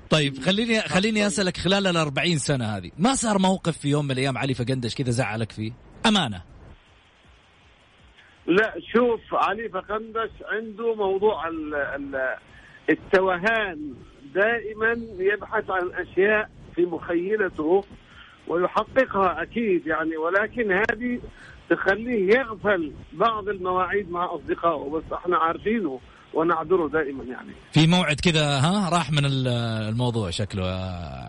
[0.10, 4.12] طيب خليني خليني أسألك خلال ال 40 سنة هذه ما صار موقف في يوم من
[4.12, 5.72] الأيام علي فقندش كذا زعلك فيه؟
[6.06, 6.41] أمانة.
[8.48, 12.36] لا شوف علي فقندش عنده موضوع ال ال
[12.89, 13.94] التوهان.
[14.36, 17.84] دائما يبحث عن أشياء في مخيلته
[18.48, 21.20] ويحققها أكيد يعني ولكن هذه
[21.70, 26.00] تخليه يغفل بعض المواعيد مع أصدقائه بس إحنا عارفينه.
[26.36, 27.52] ونعذره دائما يعني.
[27.71, 30.63] في موعد كذا ها؟ راح من الموضوع شكله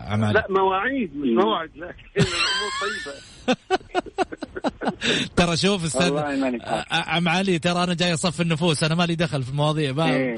[0.07, 3.17] عمال لا مواعيد مش موعد لكن الأمور طيبة.
[5.37, 6.17] ترى شوف أستاذ
[6.91, 10.35] عم علي ترى أنا جاي أصف النفوس أنا مالي دخل في المواضيع ما إيه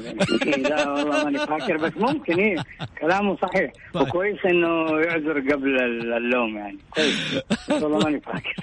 [0.56, 2.56] لا والله ماني فاكر بس ممكن إيه
[3.00, 3.72] كلامه صحيح.
[3.94, 4.08] طيب.
[4.08, 5.80] وكويس إنه يعذر قبل
[6.16, 6.78] اللوم يعني.
[6.90, 7.42] كويس.
[7.82, 8.56] والله ماني فاكر.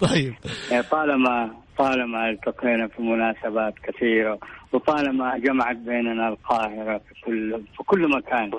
[0.08, 0.34] طيب.
[0.70, 4.38] يعني طالما طالما التقينا في مناسبات كثيرة
[4.72, 8.50] وطالما جمعت بيننا القاهرة في كل في كل مكان.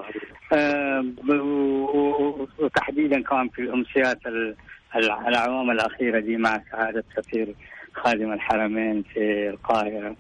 [0.54, 1.06] آه
[2.60, 4.20] وتحديدا كمان في الأمسيات
[4.96, 7.56] الأعوام الأخيرة دي مع سعادة سفير
[7.94, 10.16] خادم الحرمين في القاهرة.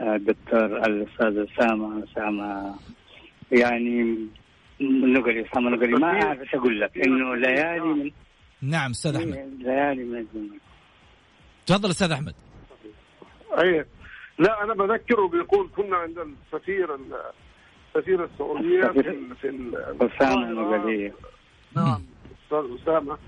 [0.00, 2.74] الدكتور آه، الأستاذ أسامة أسامة.
[3.52, 4.16] يعني
[4.80, 6.98] النقري أسامة النقري ما أعرف إيش أقول لك.
[7.06, 8.10] إنه ليالي من
[8.62, 9.56] نعم أستاذ أحمد.
[9.58, 10.26] ليالي من
[11.66, 12.34] تفضل أستاذ أحمد.
[13.58, 13.84] أي
[14.38, 16.98] لا أنا بذكره بيقول كنا عند السفير
[17.96, 19.70] السفير السعودية في في
[20.00, 21.12] أسامة النقري
[21.76, 22.02] نعم.
[22.44, 23.18] أستاذ أسامة.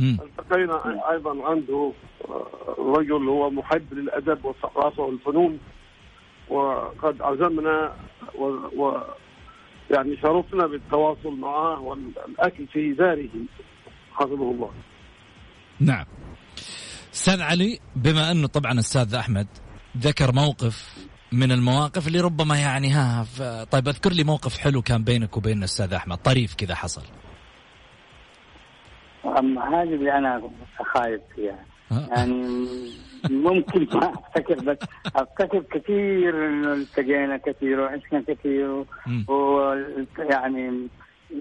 [0.00, 1.92] التقينا أيضا عنده
[2.28, 5.58] آه، رجل هو محب للأدب والثقافه والفنون
[6.48, 7.96] وقد عزمنا
[8.34, 8.44] و,
[8.82, 9.00] و
[9.90, 13.28] يعني شرفنا بالتواصل معه والأكل في داره.
[14.12, 14.70] حفظه الله.
[15.80, 16.04] نعم.
[17.12, 19.46] أستاذ علي بما أنه طبعا أستاذ أحمد
[19.98, 23.26] ذكر موقف من المواقف اللي ربما يعني ها
[23.64, 27.02] طيب أذكر لي موقف حلو كان بينك وبين الأستاذ أحمد طريف كذا حصل.
[29.38, 30.42] اما هذه اللي أنا
[30.94, 31.64] خايف فيها.
[31.90, 32.66] يعني
[33.30, 34.78] ممكن ما أفتكر بس
[35.16, 38.84] أفتكر كثير انه التقينا كثير وعشنا كثير
[39.28, 40.88] ويعني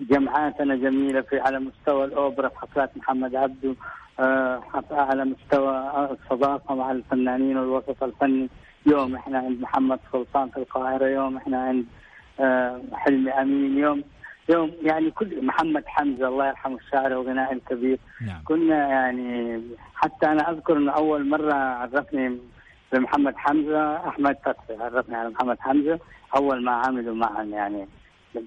[0.10, 3.76] جمعاتنا جميلة في على مستوى الأوبرا في حفلات محمد عبده.
[4.20, 8.50] آه، على مستوى الصداقة مع الفنانين والوسط الفني.
[8.86, 11.86] يوم إحنا عند محمد سلطان في القاهرة يوم إحنا عند
[12.40, 14.04] آه، حلمي أمين يوم
[14.50, 18.00] يوم يعني كل محمد حمزة الله يرحمه الشاعر وغنائي الكبير.
[18.28, 18.42] نعم.
[18.46, 19.62] كنا يعني
[19.96, 22.38] حتى أنا أذكر إنه أول مرة عرفني
[22.94, 26.00] بمحمد حمزة أحمد فتحي عرفني على محمد حمزة
[26.36, 27.88] أول ما عملوا معا يعني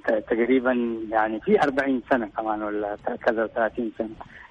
[0.06, 0.72] تقريبا
[1.10, 4.08] يعني في 40 سنة كمان ولا كذا 30 سنة.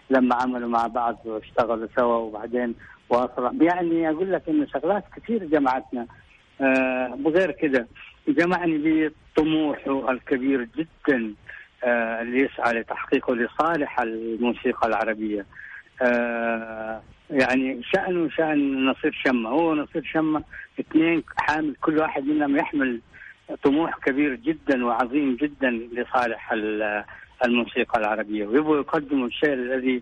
[0.10, 2.76] لما عملوا مع بعض واشتغلوا سوا وبعدين
[3.10, 6.08] واصلوا يعني أقول لك إنه شغلات كثير جمعتنا.
[6.62, 7.88] آه وغير كده.
[8.28, 11.34] جمعني بطموحه الكبير جدا
[11.84, 15.45] آه اللي يسعى لتحقيقه لصالح الموسيقى العربية.
[16.02, 19.50] آه يعني شأنه شأن نصير شمة.
[19.50, 20.43] هو نصير شمة
[20.80, 23.02] اثنين حامل كل واحد منهم يحمل
[23.63, 26.54] طموح كبير جدا وعظيم جدا لصالح
[27.45, 28.45] الموسيقى العربية.
[28.45, 30.02] ويبغوا يقدموا الشيء الذي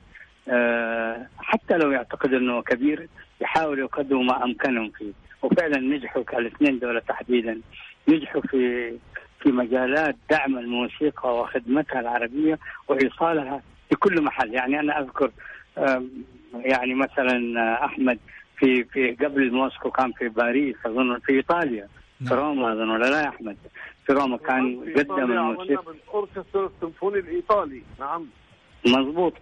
[0.50, 3.08] آه، حتى لو يعتقد أنه كبير
[3.42, 5.12] يحاولوا يقدموا ما أمكنهم فيه.
[5.42, 7.62] وفعلا نجحوا الاثنين دولة تحديدا.
[8.08, 8.94] نجحوا في
[9.40, 14.54] في مجالات دعم الموسيقى وخدمتها العربية وإيصالها في كل محل.
[14.54, 15.32] يعني أنا أذكر
[16.54, 18.20] يعني مثلا أحمد
[18.58, 21.88] في في قبل موسكو كان في باريس أظن في إيطاليا
[22.20, 22.40] في نعم.
[22.40, 23.58] روما أظن ولا لا يا أحمد؟
[24.10, 27.82] روما كان قدم الموسيقى بالأوركسترا السيمفوني الإيطالي.
[28.00, 28.26] نعم.
[28.88, 29.34] مضبوط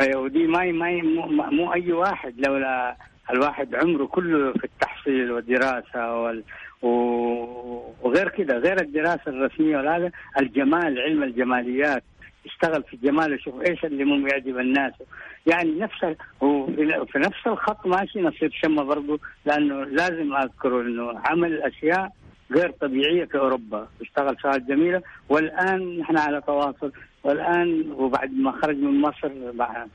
[0.00, 2.96] أيوة ودي ما ما مو, مو أي واحد لولا
[3.30, 6.42] الواحد عمره كله في التحصيل والدراسة وال
[8.02, 12.04] وغير كده غير الدراسة الرسمية وهذا الجمال علم الجماليات.
[12.46, 14.92] يشتغل في الجمال ويشوف إيش اللي ممكن يعجب الناس.
[15.46, 22.12] يعني نفس وفي نفس الخط ماشي نصير شمة برضه لأنه لازم اذكر إنه عمل أشياء
[22.54, 25.02] غير طبيعية في اوروبا اشتغل شغلات جميلة.
[25.28, 26.92] والآن نحن على تواصل.
[27.24, 29.30] والآن وبعد ما خرج من مصر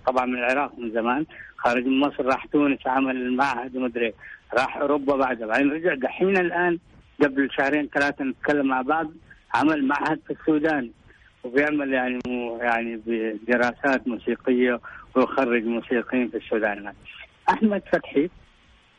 [0.08, 1.26] طبعا من العراق من زمان
[1.58, 4.14] خرج من مصر راح تونس عمل المعهد ومدري
[4.54, 5.94] راح أوروبا بعدها بعدين رجع.
[5.94, 6.80] دحين الآن
[7.22, 9.12] قبل شهرين ثلاثة نتكلم مع بعض.
[9.56, 10.90] عمل معهد في السودان.
[11.44, 12.20] وبيعمل يعني
[12.60, 14.80] يعني بدراسات موسيقية
[15.16, 16.94] ويخرج موسيقيين في السودان.
[17.50, 18.30] أحمد فتحي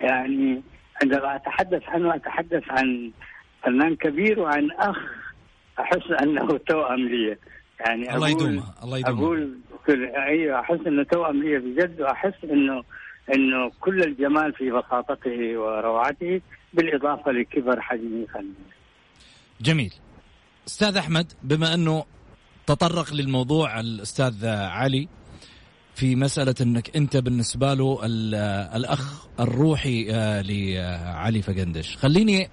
[0.00, 0.62] يعني
[1.02, 3.10] عندما أتحدث عنه أتحدث عن
[3.62, 4.96] فنان كبير وعن أخ
[5.80, 7.36] أحس أنه توأم لي
[7.80, 9.58] يعني الله يدومه الله يدومه أقول
[10.16, 12.84] أيوه أحس أنه توأم لي بجد وأحس انه
[13.34, 16.40] أنه كل الجمال في بساطته وروعته
[16.74, 18.52] بالإضافة لكبر حجمه فني.
[19.60, 19.94] جميل.
[20.66, 22.04] أستاذ أحمد بما أنه
[22.66, 25.08] تطرق للموضوع الأستاذ علي
[25.94, 27.98] في مسألة أنك أنت بالنسبة له
[28.76, 32.48] الأخ الروحي آه، لعلي فقندش خليني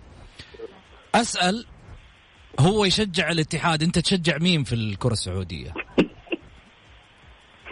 [1.15, 1.65] أسأل
[2.59, 5.73] هو يشجع الاتحاد أنت تشجع مين في الكرة السعودية؟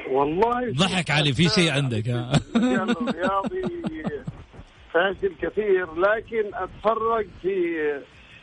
[0.09, 3.61] والله ضحك علي في شيء عندك ها؟ رياضي
[4.93, 7.77] فاشل كثير لكن أتفرج في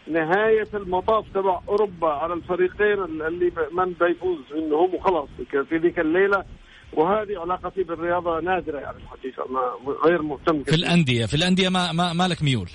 [0.07, 5.29] نهاية المطاف تبع أوروبا على الفريقين اللي من بيفوز منهم وخلاص
[5.69, 6.45] في ذيك الليلة.
[6.93, 9.61] وهذه علاقتي بالرياضة نادرة يعني الحقيقة ما
[10.05, 12.71] غير مهتم في الأندية في الأندية ما ما, ما لك ميول؟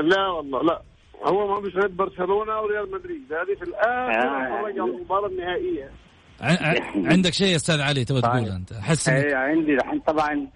[0.00, 0.82] لا والله لا.
[1.22, 3.32] هو ما مش برشلونة أو ريال مدريد.
[3.32, 4.68] هذه في الآخر آه.
[4.68, 5.90] المباراة النهائية.
[7.10, 10.46] عندك شيء يا أستاذ علي تبغى تقول أنت؟ احس اي عندي الحين طبعا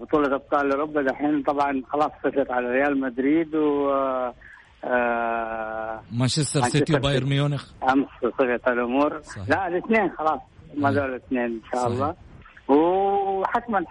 [0.00, 3.90] بطولة أبطال أوروبا الحين طبعا خلاص صفت على ريال مدريد و
[4.84, 9.20] آه مانشستر سيتي وباير ميونخ؟ أمس صفت الأمور.
[9.22, 9.48] صحيح.
[9.48, 10.40] لا الاثنين خلاص
[10.74, 11.92] ما زال الاثنين إن شاء صحيح.
[11.92, 12.14] الله
[12.68, 13.84] وحتما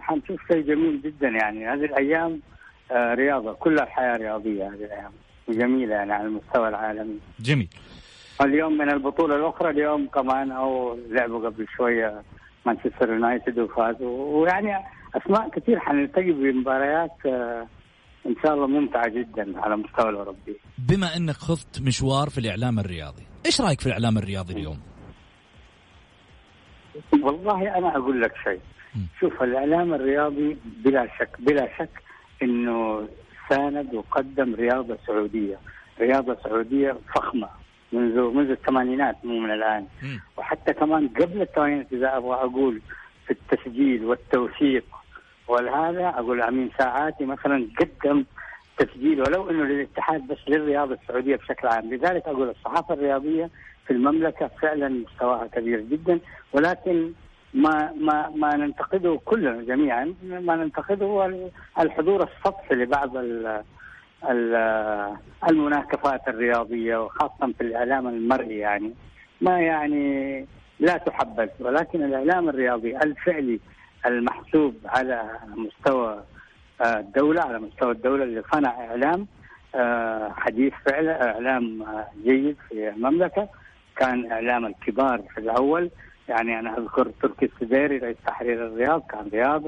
[0.00, 1.66] حنشوف شيء جميل جدا يعني.
[1.66, 2.40] هذه الأيام
[2.92, 5.12] آه رياضة كلها الحياة رياضية هذه الأيام.
[5.52, 7.68] جميلة يعني على المستوى العالمي جميل
[8.42, 12.22] اليوم من البطولة الأخرى اليوم كمان أو لعبوا قبل شوية
[12.66, 14.84] مانشستر يونايتد وفازوا ويعني
[15.14, 17.66] أسماء كثير حنلتقي بمباريات آه
[18.26, 20.56] إن شاء الله ممتعة جدا على مستوى الأوروبي.
[20.78, 24.78] بما إنك خضت مشوار في الإعلام الرياضي، إيش رأيك في الإعلام الرياضي اليوم؟
[27.22, 28.60] والله أنا أقول لك شيء.
[29.20, 32.02] شوف الإعلام الرياضي بلا شك بلا شك
[32.42, 33.08] إنه
[33.50, 35.58] ساند وقدم رياضة سعودية،
[36.00, 37.48] رياضة سعودية فخمة
[37.92, 39.86] منذ منذ الثمانينات مو من الآن.
[40.36, 42.80] وحتى كمان قبل الثمانينات إذا أبغى أقول
[43.26, 44.84] في التسجيل والتوثيق
[45.48, 48.24] ولهذا أقول أمين ساعاتي مثلا قدم
[48.78, 53.50] تسجيل ولو إنه للاتحاد بس للرياضة السعودية بشكل عام، لذلك أقول الصحافة الرياضية
[53.86, 56.20] في المملكة فعلا مستواها كبير جدا
[56.52, 57.12] ولكن
[57.54, 60.14] ما ما ما ننتقده كلنا جميعا.
[60.22, 61.30] ما ننتقده هو
[61.80, 63.12] الحضور السطحي لبعض
[65.50, 68.94] المناكفات الرياضية وخاصه في الإعلام المرئي يعني.
[69.40, 70.46] ما يعني
[70.80, 73.60] لا تحبذ ولكن الإعلام الرياضي الفعلي
[74.06, 75.22] المحسوب على
[75.56, 76.22] مستوى
[76.80, 79.26] آه، الدولة على مستوى الدولة اللي صنع إعلام
[79.74, 83.48] آه، حديث فعلا إعلام آه، جيد في المملكة.
[83.96, 85.90] كان إعلام الكبار في الأول.
[86.30, 89.62] يعني أنا أذكر تركي السديري رئيس تحرير الرياض كان رياض.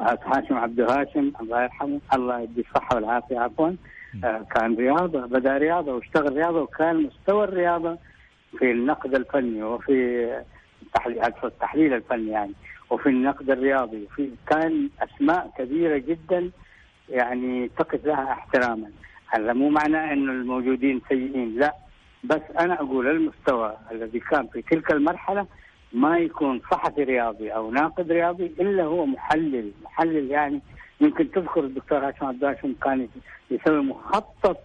[0.00, 3.70] هاشم عبد هاشم الله يرحمه الله يدي الصحة والعافية عفوا
[4.54, 7.98] كان رياضة بدأ رياضة واشتغل رياضة وكان مستوى الرياضة
[8.58, 10.28] في النقد الفني وفي
[11.44, 12.52] التحليل الفني يعني
[12.90, 14.08] وفي النقد الرياضي.
[14.16, 16.50] في كان أسماء كبيرة جدا
[17.08, 18.90] يعني تقف لها احتراما.
[19.26, 21.74] هذا مو معناه إنه الموجودين سيئين لا.
[22.24, 25.46] بس أنا أقول المستوى الذي كان في تلك المرحلة
[25.94, 30.60] ما يكون صحفي رياضي أو ناقد رياضي إلا هو محلل محلل يعني
[31.00, 33.08] يمكن تذكر الدكتور هاشم عبد كان
[33.50, 34.60] يسوي مخطط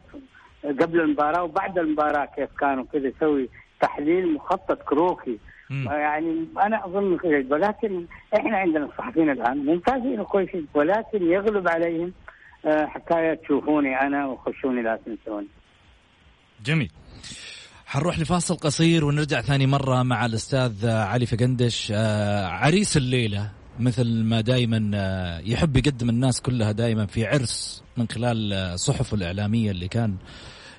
[0.64, 3.50] قبل المباراة وبعد المباراة كيف كانوا كذا يسوي
[3.82, 5.40] تحليل مخطط كروكي
[5.90, 7.20] يعني أنا أظن
[7.50, 8.06] ولكن
[8.36, 12.14] إحنا عندنا الصحفيين الآن ممتازين وكويسين ولكن يغلب عليهم
[12.66, 15.48] حكايه تشوفوني أنا وخشوني لا تنسوني.
[16.66, 16.92] جميل.
[17.90, 21.92] حنروح لفاصل قصير ونرجع ثاني مرة مع الأستاذ علي فقندش.
[21.96, 28.08] آه، عريس الليلة مثل ما دائما آه، يحب يقدم الناس كلها دائما في عرس من
[28.10, 30.16] خلال صحفه الإعلامية اللي كان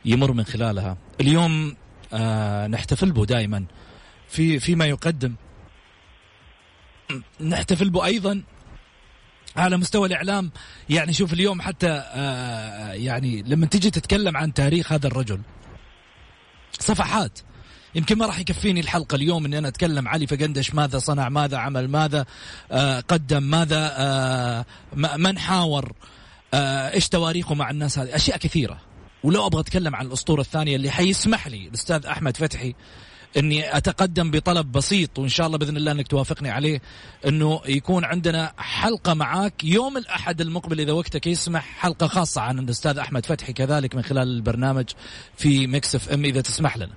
[0.05, 0.97] يمر من خلالها.
[1.21, 1.77] اليوم
[2.69, 3.65] نحتفل به دائما
[4.29, 5.35] في فيما يقدم.
[7.41, 8.43] نحتفل به أيضا
[9.57, 10.51] على مستوى الإعلام.
[10.91, 15.41] يعني شوف اليوم حتى آه، يعني لما تيجي تتكلم عن تاريخ هذا الرجل
[16.81, 17.39] صفحات.
[17.95, 21.89] يمكن ما راح يكفيني الحلقة اليوم إني أنا أتكلم علي فقندش ماذا صنع ماذا عمل
[21.89, 22.27] ماذا
[22.73, 24.65] آه، قدم ماذا آه،
[24.95, 25.93] من حاور
[26.55, 28.17] إيش تواريخه مع الناس هذه.
[28.17, 28.81] أشياء كثيرة.
[29.25, 32.75] ولو أبغى أتكلم عن الأسطورة الثانية اللي حيسمح لي الأستاذ أحمد فتحي
[33.37, 36.81] إني أتقدم بطلب بسيط وإن شاء الله بإذن الله إنك توافقني عليه
[37.27, 42.99] إنه يكون عندنا حلقة معاك يوم الأحد المقبل إذا وقتك يسمح حلقة خاصة عن الأستاذ
[42.99, 44.85] أحمد فتحي كذلك من خلال البرنامج
[45.37, 46.95] في Mix FM إذا تسمح لنا.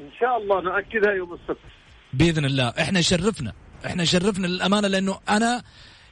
[0.00, 1.58] إن شاء الله نأكدها يوم السبت.
[2.12, 3.52] بإذن الله إحنا شرفنا
[3.86, 5.62] إحنا شرفنا للأمانة لأنه أنا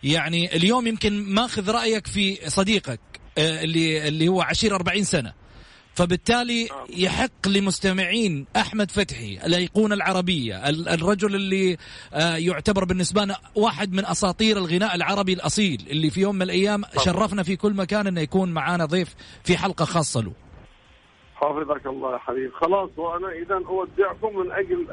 [0.02, 3.00] يعني اليوم يمكن ماخذ رأيك في صديقك
[3.38, 5.32] آه، اللي اللي هو عشير 40 سنة
[5.94, 11.76] فبالتالي يحق لمستمعين أحمد فتحي الأيقونة العربية الرجل اللي
[12.14, 16.82] آه، يعتبر بالنسبة لنا واحد من أساطير الغناء العربي الأصيل اللي في يوم من الأيام
[17.04, 19.14] شرفنا في كل مكان إنه يكون معانا ضيف
[19.44, 20.32] في حلقة خاصة له.
[21.34, 24.86] حافظك الله يا حبيبي خلاص وأنا اذا أودعكم من أجل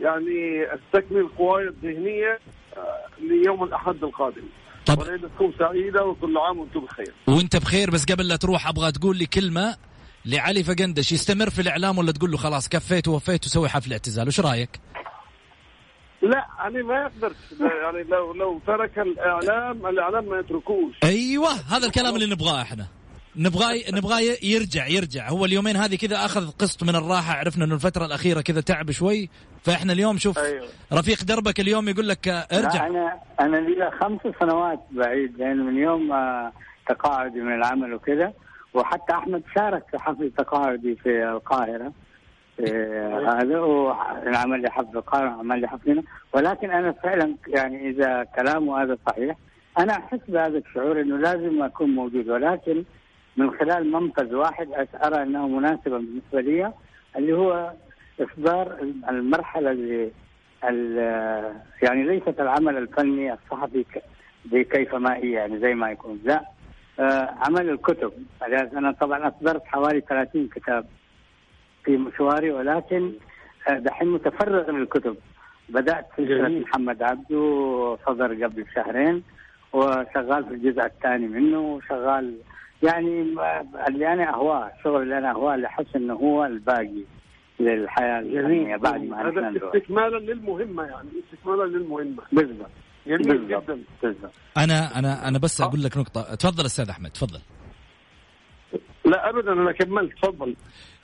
[0.00, 2.38] يعني استكمل قواي الذهنيه
[2.76, 4.44] آه، ليوم الأحد القادم.
[4.86, 7.14] طب وليلتكم سعيدة وكل عام وأنتم بخير.
[7.26, 9.76] وأنت بخير بس قبل لا تروح أبغى تقول لي كلمة.
[10.26, 14.40] لعلي فقندش يستمر في الإعلام ولا تقول له خلاص كفيت ووفيت وسوي حفل اعتزال؟ وش
[14.40, 14.80] رأيك؟
[16.22, 17.32] لا يعني ما يقدر.
[17.60, 20.94] يعني لو لو ترك الإعلام الإعلام ما يتركوش.
[21.04, 22.86] أيوه هذا الكلام اللي نبغاه إحنا.
[23.36, 25.28] نبغاه نبغاه يرجع يرجع.
[25.28, 29.30] هو اليومين هذه كذا أخذ قسط من الراحة عرفنا إنه الفترة الأخيرة كذا تعب شوي.
[29.62, 30.66] فإحنا اليوم شوف أيوة.
[30.92, 32.86] رفيق دربك اليوم يقول لك ارجع.
[32.86, 36.10] أنا أنا لي خمس سنوات بعيد لأن من يوم
[36.88, 38.32] تقاعدي من العمل وكذا.
[38.74, 41.92] وحتى أحمد شارك في حفل تقاعدي في القاهرة.
[43.28, 46.02] هذا وعمل لي حفل القاهرة عمل لي حفلنا
[46.32, 49.36] ولكن أنا فعلا يعني إذا كلامه هذا صحيح
[49.78, 52.28] أنا أحس بهذا الشعور إنه لازم أكون موجود.
[52.28, 52.84] ولكن
[53.36, 54.68] من خلال منفذ واحد
[55.04, 56.72] ارى أنه مناسبا بالنسبة لي
[57.16, 57.72] اللي هو
[58.20, 60.10] اصدار المرحلة اللي
[61.82, 63.84] يعني ليست العمل الفني الصحفي
[64.44, 66.20] بكيفما هي يعني زي ما يكون.
[66.24, 66.42] لا
[67.46, 68.12] عمل الكتب.
[68.76, 70.86] أنا طبعا أصدرت حوالي 30 كتاب
[71.84, 73.12] في مشواري ولكن
[73.68, 75.16] آه، دحين متفرغ للكتب.
[75.68, 79.22] بدأت سلسله محمد عبده صدر قبل شهرين
[79.72, 82.34] وشغال في الجزء الثاني منه وشغال
[82.82, 83.34] يعني
[83.88, 87.02] اللي أنا أهواه الشغل اللي أنا أهواه اللي احس انه هو الباقي
[87.60, 92.22] للحياة الفنيه بعد ما هذا استكمالا للمهمة يعني استكمالا للمهمة.
[92.32, 92.70] بالضبط.
[93.06, 93.78] جميل جدا.
[94.56, 96.34] أنا أنا أنا بس أقول لك نقطة.
[96.34, 97.40] تفضل أستاذ أحمد تفضل.
[99.04, 100.56] لا ابدا أنا كملت تفضل.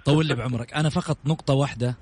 [0.04, 0.74] طول لي بعمرك.
[0.74, 1.96] أنا فقط نقطة واحدة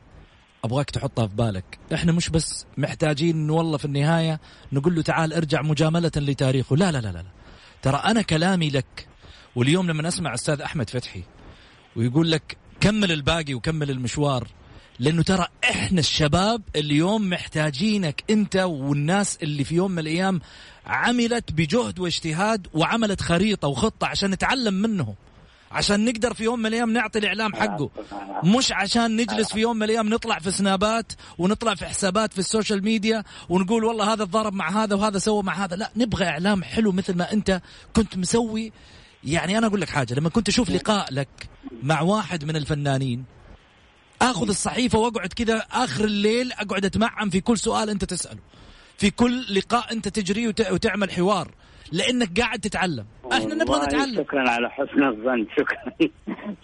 [0.64, 1.78] أبغاك تحطها في بالك.
[1.94, 4.40] إحنا مش بس محتاجين والله في النهاية
[4.72, 6.76] نقول له تعال ارجع مجاملة لتاريخه.
[6.76, 7.24] لا لا لا لا.
[7.82, 9.09] ترى أنا كلامي لك
[9.57, 11.22] واليوم لما أسمع أستاذ أحمد فتحي
[11.97, 14.49] ويقول لك كمل الباقي وكمل المشوار
[14.99, 20.40] لأنه ترى إحنا الشباب اليوم محتاجينك أنت والناس اللي في يوم من الأيام
[20.86, 25.14] عملت بجهد واجتهاد وعملت خريطة وخطة عشان نتعلم منهم.
[25.70, 27.90] عشان نقدر في يوم من الأيام نعطي الإعلام حقه.
[28.44, 32.45] مش عشان نجلس في يوم من الأيام نطلع في سنابات ونطلع في حسابات في ال
[32.45, 35.76] social media ونقول والله هذا ضرب مع هذا وهذا سوى مع هذا.
[35.76, 37.61] لا نبغى إعلام حلو مثل ما أنت
[37.97, 38.72] كنت مسوي.
[39.24, 41.49] يعني أنا أقول لك حاجة لما كنت أشوف لقاء لك
[41.82, 43.36] مع واحد من الفنانين
[44.23, 48.41] آخذ الصحيفة وأقعد كذا آخر الليل أقعد أتمعن في كل سؤال أنت تسأله.
[48.99, 51.49] في كل لقاء أنت تجريه وتعمل حوار.
[51.93, 53.05] لأنك قاعد تتعلم.
[53.33, 54.14] إحنا نبغى نتعلم.
[54.14, 55.47] شكرا على حسن الظن.
[55.59, 56.09] شكرا.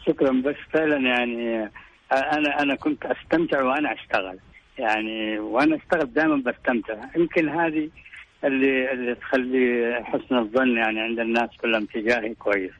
[0.06, 0.42] شكرا.
[0.44, 1.70] بس فعلا يعني
[2.12, 4.38] أنا أنا كنت أستمتع وأنا أشتغل.
[4.78, 6.94] يعني وأنا أشتغل دائما بستمتع.
[7.16, 7.88] يمكن هذه
[8.44, 12.72] اللي اللي تخلي حسن الظن يعني عند الناس كلهم تجاهي كويس.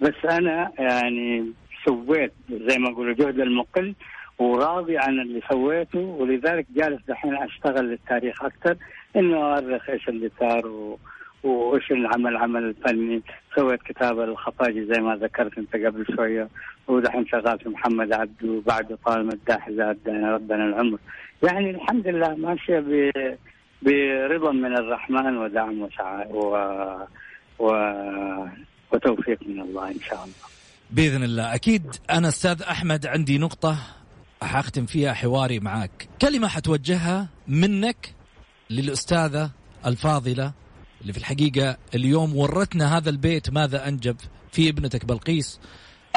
[0.00, 1.52] بس أنا يعني
[1.86, 3.94] سويت زي ما اقولوا جهد المقل.
[4.38, 8.76] وراضي عن اللي سويته ولذلك جالس دحين أشتغل للتاريخ أكثر
[9.16, 10.96] إنه اؤرخ إيش اللي صار.
[11.42, 13.22] وإيش العمل عمل الفني
[13.56, 16.48] سويت كتاب الخفاجي زي ما ذكرت أنت قبل شوية
[16.88, 20.98] ودحين شغال في محمد عبده وبعده طال مداح زاد ربنا العمر
[21.42, 22.84] يعني الحمد لله ماشية.
[23.82, 26.56] برضا من الرحمن ودعم وسعاء و...
[27.58, 27.68] و...
[28.92, 30.34] وتوفيق من الله إن شاء الله
[30.90, 33.76] بإذن الله أكيد أنا أستاذ أحمد عندي نقطة
[34.46, 38.14] حختم فيها حواري معك كلمة حتوجهها منك
[38.70, 39.50] للأستاذة
[39.86, 40.52] الفاضلة
[41.00, 44.16] اللي في الحقيقة اليوم ورتنا هذا البيت ماذا أنجب
[44.52, 45.60] في ابنتك بلقيس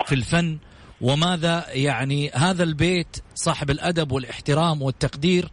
[0.06, 0.58] في الفن
[1.02, 5.52] وماذا يعني هذا البيت صاحب الأدب والإحترام والتقدير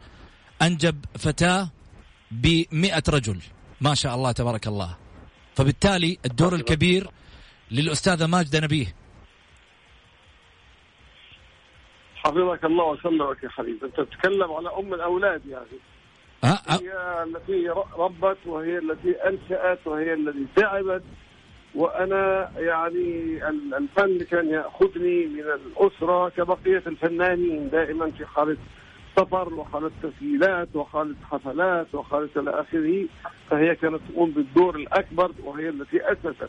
[0.63, 1.71] أنجب فتاة
[2.31, 3.41] بمئة رجل.
[3.81, 4.97] ما شاء الله تبارك الله.
[5.57, 7.11] فبالتالي الدور الكبير
[7.71, 8.95] للأستاذة ماجدة نبيه.
[12.25, 13.87] حفظك الله وسلمك يا حبيبي.
[13.87, 15.79] أنت تتكلم على أم الأولاد يعني.
[16.45, 17.69] ها ها هي التي
[17.99, 21.03] ربت وهي التي أنشأت وهي التي تعبت
[21.75, 27.71] وأنا يعني ال- الفن كان يأخذني من الأسرة كبقية الفنانين.
[27.71, 28.57] دائما في حاله
[29.17, 33.05] سفر وحاله تسجيلات وحاله حفلات وحاله إلى آخره.
[33.51, 36.49] فهي كانت تقوم بالدور الأكبر وهي التي أسست.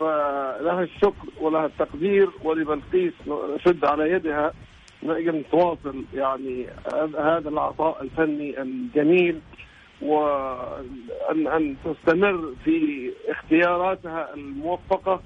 [0.00, 4.52] فلها الشكر ولها التقدير ولبلقيس نشد على يدها.
[5.04, 6.66] نقدر نتواصل يعني
[7.18, 9.40] هذا العطاء الفني الجميل
[10.02, 15.20] وأن أن تستمر في اختياراتها الموفقة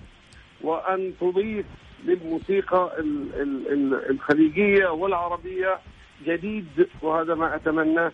[0.60, 1.66] وأن تضيف
[2.04, 5.78] للموسيقى ال- ال- ال- الخليجية والعربية
[6.26, 8.12] جديد وهذا ما أتمناه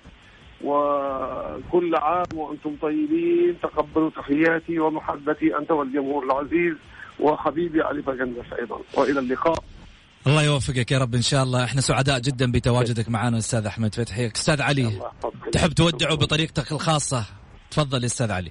[0.65, 6.75] وكل عام وأنتم طيبين تقبلوا تحياتي ومحبتي أنت والجمهور العزيز
[7.21, 8.81] وحبيبي علي بقندس أيضا.
[8.97, 9.65] وإلى اللقاء.
[10.27, 11.65] الله يوفقك يا رب إن شاء الله.
[11.65, 14.27] إحنا سعداء جدا بتواجدك معنا أستاذ أحمد فتحي.
[14.27, 14.91] أستاذ علي.
[15.53, 17.25] تحب تودعه بطريقتك الخاصة؟
[17.71, 18.51] تفضل يا أستاذ علي.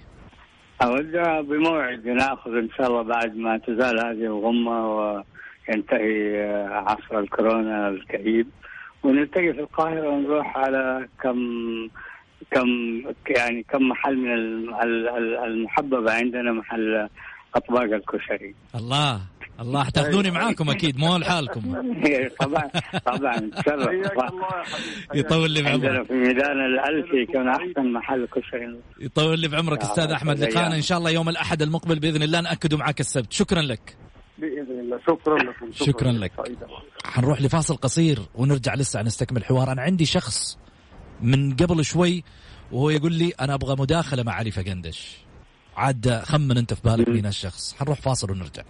[0.84, 8.48] أودع بموعد نأخذ إن شاء الله بعد ما تزال هذه الغمة وينتهي عصر الكورونا الكئيب.
[9.04, 11.38] ونلتقي في القاهرة ونروح على كم
[12.52, 12.68] كم
[13.38, 16.12] يعني كم محل من الم- ال- ال- المحببة.
[16.12, 17.10] عندنا محل
[17.56, 18.56] أطباق الكشري.
[18.76, 19.22] الله.
[19.60, 21.62] الله حتاخذوني معاكم أكيد مو لحالكم.
[22.40, 22.70] طبعا
[23.06, 24.10] طبعا حبيبي
[25.14, 30.12] يطول لي عندنا بعمرك في ميدان الألفي كان أحسن محل كشري يطول لي بعمرك أستاذ
[30.12, 30.40] أحمد.
[30.40, 30.76] لقانا.
[30.76, 33.34] إن شاء الله يوم الأحد المقبل بإذن الله ناكده معك السبت.
[33.34, 33.98] شكرا لك.
[34.38, 35.00] بإذن الله.
[35.08, 35.72] شكرا لكم.
[35.72, 36.32] شكراً لك.
[36.38, 36.68] سعيدة.
[37.06, 39.72] حنروح لفاصل قصير ونرجع لسه نستكمل حوار.
[39.72, 40.58] أنا عندي شخص
[41.22, 42.24] من قبل شوي
[42.72, 45.18] وهو يقول لي أنا أبغى مداخلة مع علي فقندش.
[45.76, 48.64] عاد خمن أنت في بالك مين هالشخص حنروح فاصل ونرجع.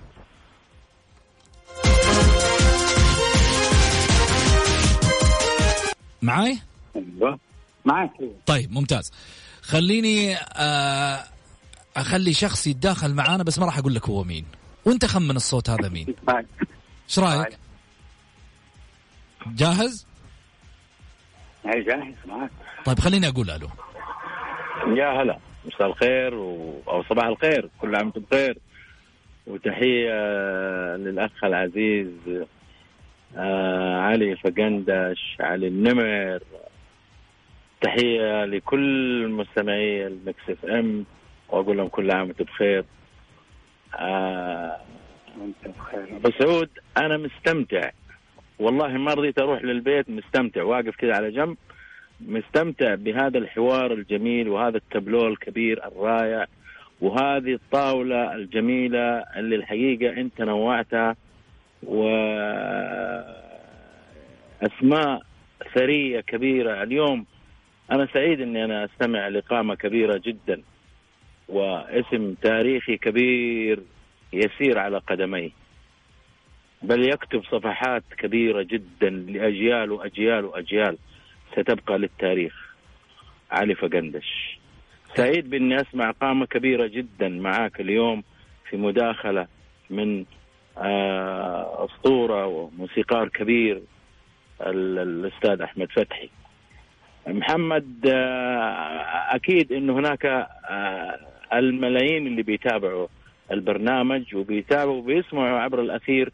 [6.24, 6.60] معاي؟
[6.96, 7.40] أيوة.
[7.86, 8.12] معك
[8.46, 9.12] طيب ممتاز.
[9.62, 11.24] خليني آه
[11.98, 14.46] أخلي شخص يتداخل معانا بس ما راح أقول لك هو مين.
[14.86, 16.16] وأنت خمن الصوت هذا مين.
[16.28, 16.46] معك
[17.10, 17.58] إيش رأيك؟
[19.48, 20.06] جاهز؟
[21.66, 22.50] هاي جاهز معك
[22.86, 23.68] طيب خليني أقول ألو.
[24.98, 25.40] يا هلا.
[25.66, 26.82] مساء الخير و...
[26.88, 27.70] أو صباح الخير.
[27.82, 28.58] كل عام وأنتم بخير.
[29.48, 30.12] وتحية
[30.96, 32.08] للأخ العزيز
[33.38, 36.40] آه علي فقندش علي النمر.
[37.82, 41.06] تحية لكل مستمعي ال Mix FM
[41.50, 42.84] وأقول لهم كل عام وأنتم بخير.
[43.96, 44.78] آه
[45.96, 47.90] أبو سعود أنا مستمتع.
[48.60, 50.64] والله ما رضيت أروح للبيت مستمتع.
[50.64, 51.58] واقف كذا على جنب
[52.22, 56.46] مستمتع بهذا الحوار الجميل وهذا التابلو الكبير الرائع
[57.02, 61.16] وهذه الطاولة الجميلة اللي الحقيقة أنت نوعتها
[61.86, 62.08] و
[64.62, 65.22] أسماء
[65.76, 67.26] ثرية كبيرة اليوم.
[67.92, 70.62] أنا سعيد أني أنا أستمع لقامة كبيرة جدا
[71.48, 73.80] واسم تاريخي كبير
[74.34, 75.50] يسير على قدميه.
[76.82, 80.98] بل يكتب صفحات كبيرة جدا لأجيال وأجيال وأجيال
[81.52, 82.76] ستبقى للتاريخ.
[83.52, 84.60] علي فقندش.
[85.16, 88.24] سعيد بإني أسمع قامة كبيرة جدا معاك اليوم
[88.70, 89.48] في مداخلة
[89.90, 90.26] من
[91.86, 93.82] أسطورة وموسيقار كبير
[94.62, 96.30] ال- الأستاذ أحمد فتحي.
[97.28, 101.20] محمد آه، أكيد انه هناك آه،
[101.54, 103.08] الملايين اللي بيتابعوا
[103.52, 106.32] البرنامج وبيتابعوا وبيسمعوا عبر الأثير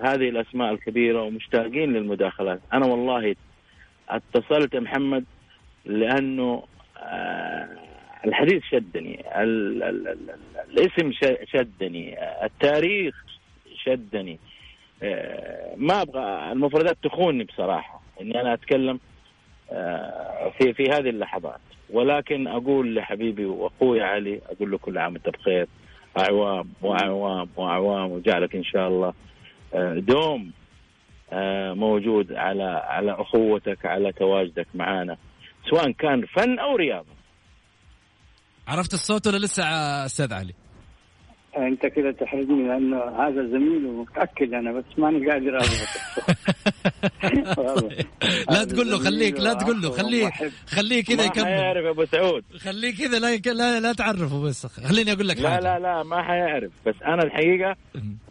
[0.00, 2.60] هذه الأسماء الكبيرة ومشتاقين للمداخلات.
[2.72, 3.34] أنا والله
[4.08, 5.24] اتصلت يا محمد
[5.84, 6.62] لأنه
[6.98, 7.68] آه،
[8.26, 11.12] الحديث شدني ال ال ال ال الاسم
[11.52, 13.24] شدني آه، التاريخ
[13.88, 14.38] شدني.
[15.02, 19.00] آه، ما أبغى المفردات تخونني بصراحة إني أنا أتكلم
[19.70, 21.60] آه، في في هذه اللحظات.
[21.90, 25.68] ولكن أقول لحبيبي وأخوي علي أقول له كل عام وأنت بخير.
[26.18, 29.12] أعوام وأعوام وأعوام وجعلك إن شاء الله
[29.74, 30.52] آه، دوم
[31.74, 35.16] موجود على على أخوتك على تواجدك معنا
[35.70, 37.18] سواء كان فن أو رياضة.
[38.68, 39.64] عرفت الصوت ولا لسه
[40.04, 40.54] أستاذ علي؟
[41.66, 45.58] أنت كذا تحرجني لأنه هذا زميل ومتاكد أنا بس ماني قادر.
[48.50, 50.30] لا تقول له خليك لا تقول له خليه
[50.66, 51.44] خليه كذا ما يكمل.
[51.44, 52.44] حيعرف يا أبو سعود.
[52.58, 54.66] خليه كذا لا, يك- لا لا تعرفه بس.
[54.66, 55.60] خليني أقول لك لا حاجة.
[55.62, 56.70] لا لا ما حيعرف.
[56.86, 57.76] بس أنا الحقيقة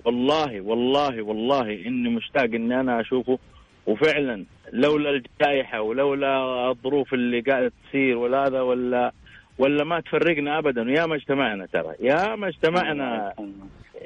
[0.05, 3.39] والله والله والله إني مشتاق إني أنا أشوفه.
[3.87, 9.11] وفعلا لولا الجائحة ولولا الظروف اللي قاعدة تصير ولا هذا ولا
[9.57, 10.81] ولا ما تفرقنا ابدا.
[10.81, 11.95] ويا ما اجتمعنا ترى.
[11.99, 13.33] يا ما اجتمعنا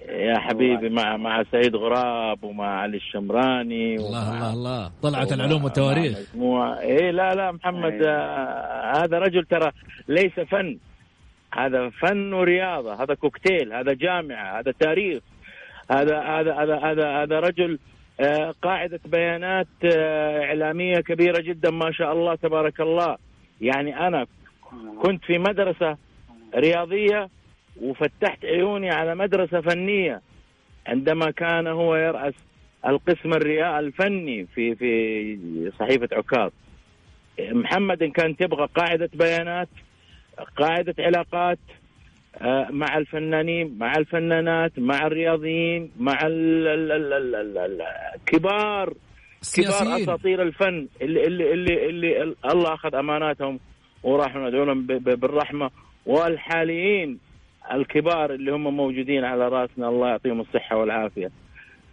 [0.09, 4.91] يا حبيبي مع مع سعيد غراب ومع علي الشمراني الله الله الله.
[5.03, 6.17] طلعت العلوم والتواريخ.
[6.81, 8.07] إيه لا لا محمد أيوة.
[8.07, 9.71] آه هذا رجل ترى
[10.07, 10.77] ليس فن.
[11.53, 13.03] هذا فن ورياضة.
[13.03, 13.73] هذا كوكتيل.
[13.73, 14.59] هذا جامعة.
[14.59, 15.23] هذا تاريخ.
[15.91, 17.79] هذا هذا هذا هذا هذا رجل
[18.19, 23.17] آه قاعدة بيانات آه إعلامية كبيرة جدا ما شاء الله تبارك الله.
[23.61, 24.25] يعني أنا
[25.01, 25.97] كنت في مدرسة
[26.55, 27.29] رياضية
[27.81, 30.21] وفتحت عيوني على مدرسة فنية.
[30.87, 32.33] عندما كان هو يرأس
[32.87, 33.33] القسم
[33.79, 36.51] الفني في في صحيفة عكاظ.
[37.39, 39.69] محمد إن كان تبغى قاعدة بيانات
[40.57, 41.59] قاعدة علاقات
[42.41, 46.17] آه، مع الفنانين مع الفنانات مع الرياضيين مع
[48.25, 48.93] كبار
[49.55, 53.59] كبار أساطير الفن اللي اللي اللي, اللي الله أخذ أماناتهم
[54.03, 55.71] وراح ندعو لهم بالرحمة.
[56.05, 57.19] والحاليين
[57.71, 61.31] الكبار اللي هم موجودين على رأسنا الله يعطيهم الصحة والعافية.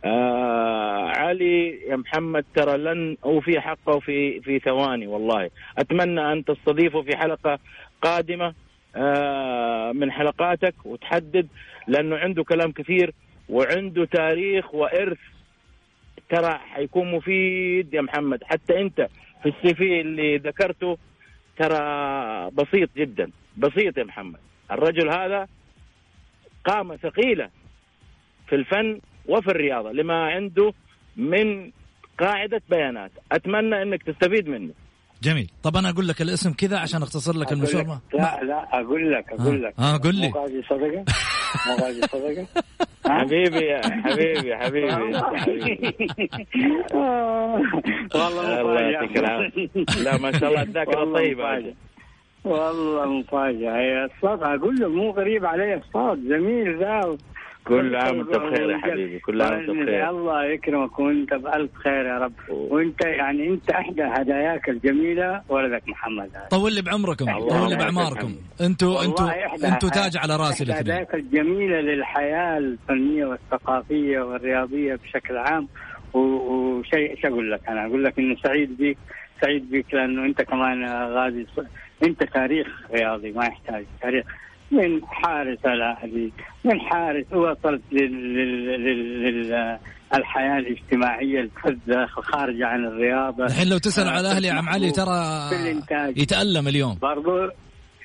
[0.04, 5.50] آه علي يا محمد ترى لن اوفي حقه في في ثواني والله.
[5.78, 7.58] أتمنى أن تستضيفه في حلقة
[8.02, 8.54] قادمة
[8.96, 11.48] آه من حلقاتك وتحدد
[11.86, 13.12] لأنه عنده كلام كثير
[13.48, 15.18] وعنده تاريخ وإرث.
[16.30, 18.44] ترى حيكون مفيد يا محمد.
[18.44, 19.08] حتى أنت
[19.42, 20.98] في السي في اللي ذكرته
[21.58, 23.30] ترى بسيط جدا.
[23.56, 24.38] بسيط يا محمد.
[24.70, 25.46] الرجل هذا
[26.64, 27.48] قامة ثقيلة
[28.48, 30.72] في الفن وفي الرياضة لما عنده
[31.16, 31.70] من
[32.20, 33.10] قاعدة بيانات.
[33.32, 34.72] أتمنى أنك تستفيد منه.
[35.22, 35.50] جميل.
[35.62, 37.84] طب أنا أقول لك الاسم كذا عشان أختصر لك المشوار.
[37.86, 39.74] ما- لا لا أقول لك أقول لك.
[39.78, 40.32] ها قول لي.
[43.06, 44.92] حبيبي حبيبي حبيبي.
[48.14, 48.80] والله الله.
[48.80, 49.16] يعطيك
[50.04, 50.84] لا ما شاء الله
[51.14, 51.74] طيبة مفاجأة.
[52.44, 54.04] والله مفاجأة.
[54.04, 57.16] الصوت أقول له مو غريب علي الصوت جميل ذا.
[57.68, 60.10] كل عام وانت بخير يا حبيبي كل عام وانت بخير.
[60.10, 62.32] الله يكرمك وانت بألف خير يا رب.
[62.48, 66.30] وانت يعني انت احدى هداياك الجميلة ولدك محمد.
[66.34, 68.34] هذا طول لي بعمركم طول لي بأعماركم.
[68.60, 69.30] أنتوا أنتوا
[69.68, 75.68] أنتوا تاج على راسي الاثنين هداياك الجميلة للحياة الفنية والثقافية والرياضية بشكل عام.
[76.14, 78.98] وشيء إيش أقول لك أنا؟ أقول لك إنه سعيد بيك
[79.40, 81.46] سعيد بيك لأنه أنت كمان غازي
[82.04, 84.24] أنت تاريخ رياضي ما يحتاج تاريخ
[84.70, 86.32] من حارس الأهلي
[86.64, 88.84] من حارس وصلت لل, لل...
[88.84, 89.22] لل...
[89.22, 89.78] لل...
[90.14, 93.44] الحياة الاجتماعية الفذة الخارجه عن الرياضة.
[93.44, 95.50] الحين لو تسأل على أهلي يا عم علي ترى.
[96.16, 96.98] يتألم اليوم.
[97.02, 97.48] برضو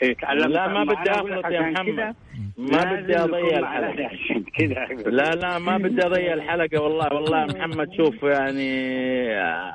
[0.01, 2.15] يتعلم لا ما بدي اخلط يا محمد.
[2.57, 5.09] ما بدي أضيع عشان كذا.
[5.09, 7.87] لا لا ما بدي أضيع الحلقة والله والله يا محمد.
[7.97, 8.71] شوف يعني
[9.31, 9.73] آه،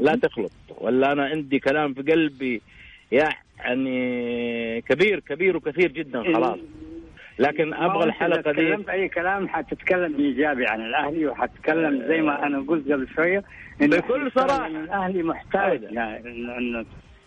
[0.00, 2.62] لا تخلط ولا أنا عندي كلام في قلبي.
[3.58, 6.58] يعني كبير كبير وكثير جدا خلاص.
[7.38, 12.60] لكن أبغى الحلقة دي تكلمت أي كلام حتتكلم إيجابي عن الأهلي وحتتكلم زي ما أنا
[12.68, 13.44] قلت قبل شوية
[13.80, 14.30] بكل.
[14.38, 15.82] إنه الأهلي محتاج.
[15.82, 16.28] يعني
[16.58, 16.84] انه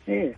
[0.09, 0.33] إيه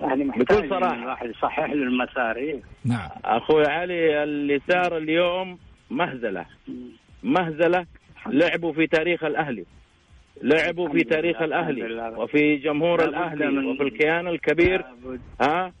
[0.00, 0.94] الأهلي محتاج بكل صراحة.
[0.94, 2.60] إنه الواحد يصحح له المسار إيه.
[2.84, 3.08] نعم.
[3.24, 5.58] أخوي علي اللي صار اليوم
[5.90, 6.46] مهزلة.
[7.22, 7.86] مهزلة.
[8.26, 9.64] لعبوا في تاريخ الأهلي.
[10.42, 12.12] لعبوا في تاريخ الأهلي.
[12.16, 14.84] وفي جمهور الأهلي وفي الكيان الكبير.
[15.40, 15.72] ها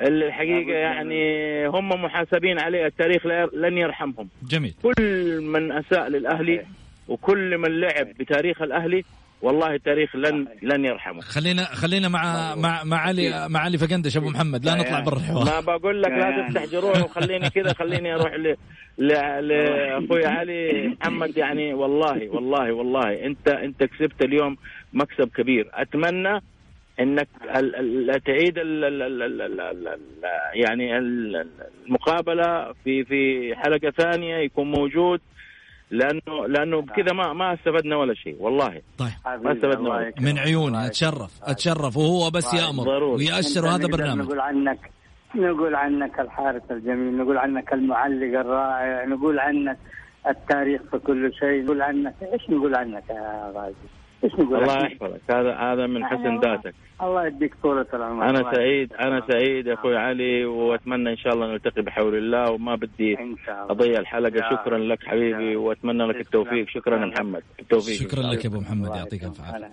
[0.00, 6.64] اللي الحقيقة يعني هم محاسبين عليه التاريخ لن يرحمهم جميل كل من أساء للأهلي
[7.08, 9.04] وكل من لعب بتاريخ الأهلي
[9.42, 11.20] والله التاريخ لن لن يرحمه.
[11.20, 14.64] خلينا خلينا مع مع مع علي مع علي فقندش أبو محمد.
[14.64, 15.44] لا نطلع برا الحوار.
[15.44, 16.46] ما بقول لك لا.
[16.48, 18.56] تفتح جروح وخليني كذا خليني أروح ل
[18.98, 24.56] ل- لاخوي علي محمد يعني والله والله والله انت أنت كسبت اليوم
[24.92, 25.70] مكسب كبير.
[25.74, 26.40] أتمنى
[27.00, 29.98] إنك ال- ال- تعيد ال ال ال ال ال ال ال
[30.54, 31.46] يعني ال-
[31.86, 35.20] المقابلة في في حلقة ثانية يكون موجود.
[35.90, 38.82] لأنه لأنه بكذا ما ما استفدنا ولا شيء والله.
[38.98, 39.10] طيب.
[39.44, 40.22] ما استفدنا ولا شيء.
[40.24, 42.84] من عيوني أتشرف أتشرف وهو بس يأمر.
[42.84, 43.24] ضروري.
[43.24, 44.24] ويأشر نقدر برنامج.
[44.24, 44.90] نقول عنك
[45.34, 49.78] نقول عنك الحارس الجميل نقول عنك المعلق الرائع نقول عنك
[50.28, 53.74] التاريخ في كل شيء نقول عنك إيش نقول عنك يا غازي؟
[54.24, 55.20] إيش نقول؟ الله؟ يحفظك.
[55.30, 56.74] هذا هذا من حسن ذاتك.
[57.02, 58.30] الله يديك طولة العمر.
[58.30, 62.74] أنا سعيد أنا سعيد يا أخوي علي وأتمنى إن شاء الله نلتقي بحول الله وما
[62.74, 63.70] بدي إن شاء الله.
[63.70, 64.50] أضيع الحلقة.
[64.50, 66.68] شكرا لك حبيبي وأتمنى لك التوفيق.
[66.68, 67.42] شكرا محمد.
[67.60, 67.94] التوفيق.
[67.94, 68.96] شكرا لك يا أبو محمد.
[68.96, 69.40] يعطيك الف.
[69.40, 69.72] عافية.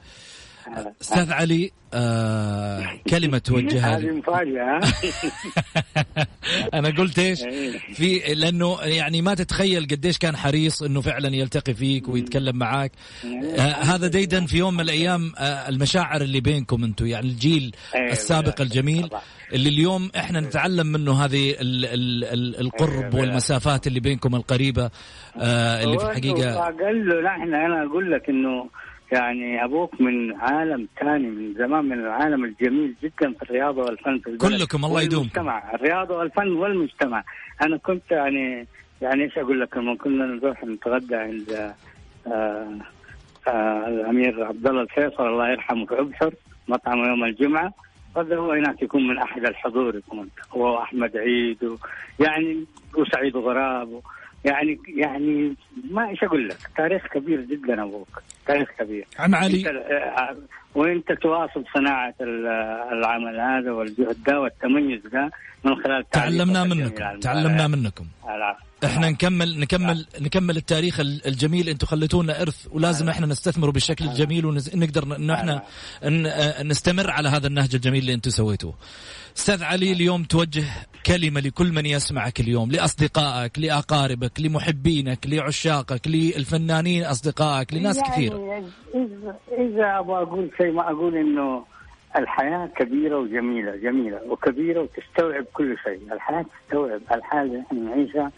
[1.01, 4.79] أستاذ علي آه كلمة توجهها هذه لي مفاجأة
[6.77, 7.41] أنا قلت إيش
[7.93, 12.91] في لأنه يعني ما تتخيل قديش كان حريص إنه فعلا يلتقي فيك ويتكلم معاك
[13.25, 18.11] آه هذا ديدا في يوم من الأيام آه المشاعر اللي بينكم أنتم يعني الجيل أيوة.
[18.11, 19.21] السابق الجميل طبعا.
[19.53, 23.15] اللي اليوم إحنا نتعلم منه هذه ال ال ال القرب أيوة.
[23.15, 24.89] والمسافات اللي بينكم القريبة
[25.37, 28.69] آه اللي في الحقيقة أقل له نحن أنا أقول لك إنه
[29.11, 34.27] يعني أبوك من عالم ثاني من زمان من العالم الجميل جدا في الرياضة والفن في
[34.27, 34.51] البلد.
[34.51, 35.19] كلكم الله يدومكم.
[35.19, 37.23] والمجتمع الرياضة والفن والمجتمع.
[37.61, 38.67] أنا كنت يعني
[39.01, 41.73] يعني إيش أقول لك لما كنا نروح نتغدى عند
[42.27, 42.67] آه
[43.47, 46.33] آه الأمير عبد الله الفيصل الله يرحمه في أبحر
[46.67, 47.73] مطعم يوم الجمعة.
[48.17, 51.75] هذا هو هناك يكون من أحد الحضور يكون هو أحمد عيد و
[52.19, 52.65] يعني
[52.97, 54.01] وسعيد غراب
[54.45, 55.55] يعني يعني
[55.91, 60.35] ما إيش أقول لك تاريخ كبير جدا أبوك تاريخ كبير عم علي أنت آه،
[60.75, 62.47] وأنت تواصل صناعة ال-
[62.97, 65.31] العمل هذا والجهد ده والتميز ده
[65.63, 67.67] من خلال تعلمنا منكم تعلمنا.
[67.67, 68.59] منكم العفو.
[68.85, 71.69] إحنا نكمل نكمل نكمل التاريخ ال- الجميل.
[71.69, 75.63] أنتم خليتونا إرث ولازم إحنا نستثمره بالشكل الجميل ونقدر انه إحنا
[76.03, 78.73] آه، نستمر على هذا النهج الجميل اللي أنتم سويتوه.
[79.37, 80.63] أستاذ علي اليوم توجه
[81.05, 88.63] كلمة لكل من يسمعك اليوم لأصدقائك لأقاربك لمحبينك لعشاقك للفنانين أصدقائك لناس يعني كثيره.
[88.95, 91.65] إذا, إذا أبغى أقول شيء ما أقول إنه
[92.17, 96.13] الحياة كبيرة وجميلة جميلة وكبيرة وتستوعب كل شيء.
[96.13, 98.31] الحياة تستوعب الحياة اللي نحن نعيشها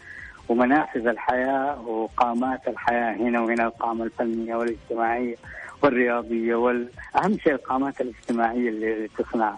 [0.48, 5.34] ومنافذ الحياة وقامات الحياة هنا وهنا القامة الفنية والاجتماعية
[5.82, 9.54] والرياضية والأهم شيء القامات الاجتماعية اللي تصنع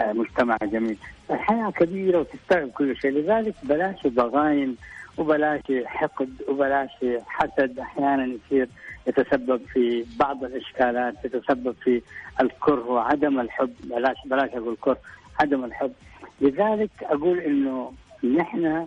[0.00, 0.96] آه، مجتمع جميل.
[1.30, 3.10] الحياة كبيرة وتستوعب كل شيء.
[3.10, 4.76] لذلك بلاش ضغاين
[5.18, 6.90] وبلاش حقد وبلاش
[7.26, 7.78] حسد.
[7.78, 8.68] أحيانا يصير
[9.06, 12.02] يتسبب في بعض الإشكالات يتسبب في
[12.40, 13.72] الكره وعدم الحب.
[13.84, 14.98] بلاش بلاش أقول كره
[15.40, 15.92] عدم الحب.
[16.40, 17.92] لذلك أقول إنه
[18.36, 18.86] نحن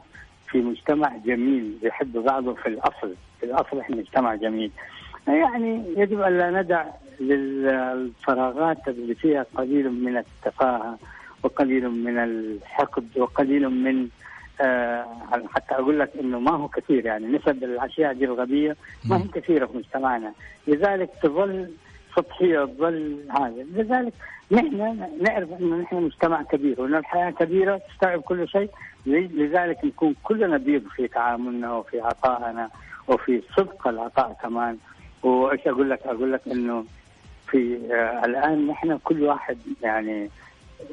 [0.51, 4.71] في مجتمع جميل يحب بعضه في الأصل في الأصل إحنا مجتمع جميل.
[5.27, 6.85] يعني يجب أن لا ندع
[7.19, 10.97] للفراغات اللي فيها قليل من التفاهة
[11.43, 14.07] وقليل من الحقد وقليل من
[14.61, 15.05] آه
[15.55, 18.75] حتى أقول لك إنه ما هو كثير يعني نسب الأشياء دي الغبية
[19.05, 20.33] ما هي كثيرة في مجتمعنا.
[20.67, 21.69] لذلك تظل
[22.17, 23.63] سطحية تظل هذا.
[23.75, 24.13] لذلك
[24.51, 28.69] نحن نعرف أنه نحن مجتمع كبير وأن الحياة كبيرة تستوعب كل شيء.
[29.05, 32.69] لذلك نكون كلنا بيض في تعاملنا وفي عطائنا
[33.07, 34.77] وفي صدق العطاء كمان.
[35.23, 36.85] وإيش أقول لك؟ أقول لك أنه
[37.51, 40.29] في آه الآن نحن كل واحد يعني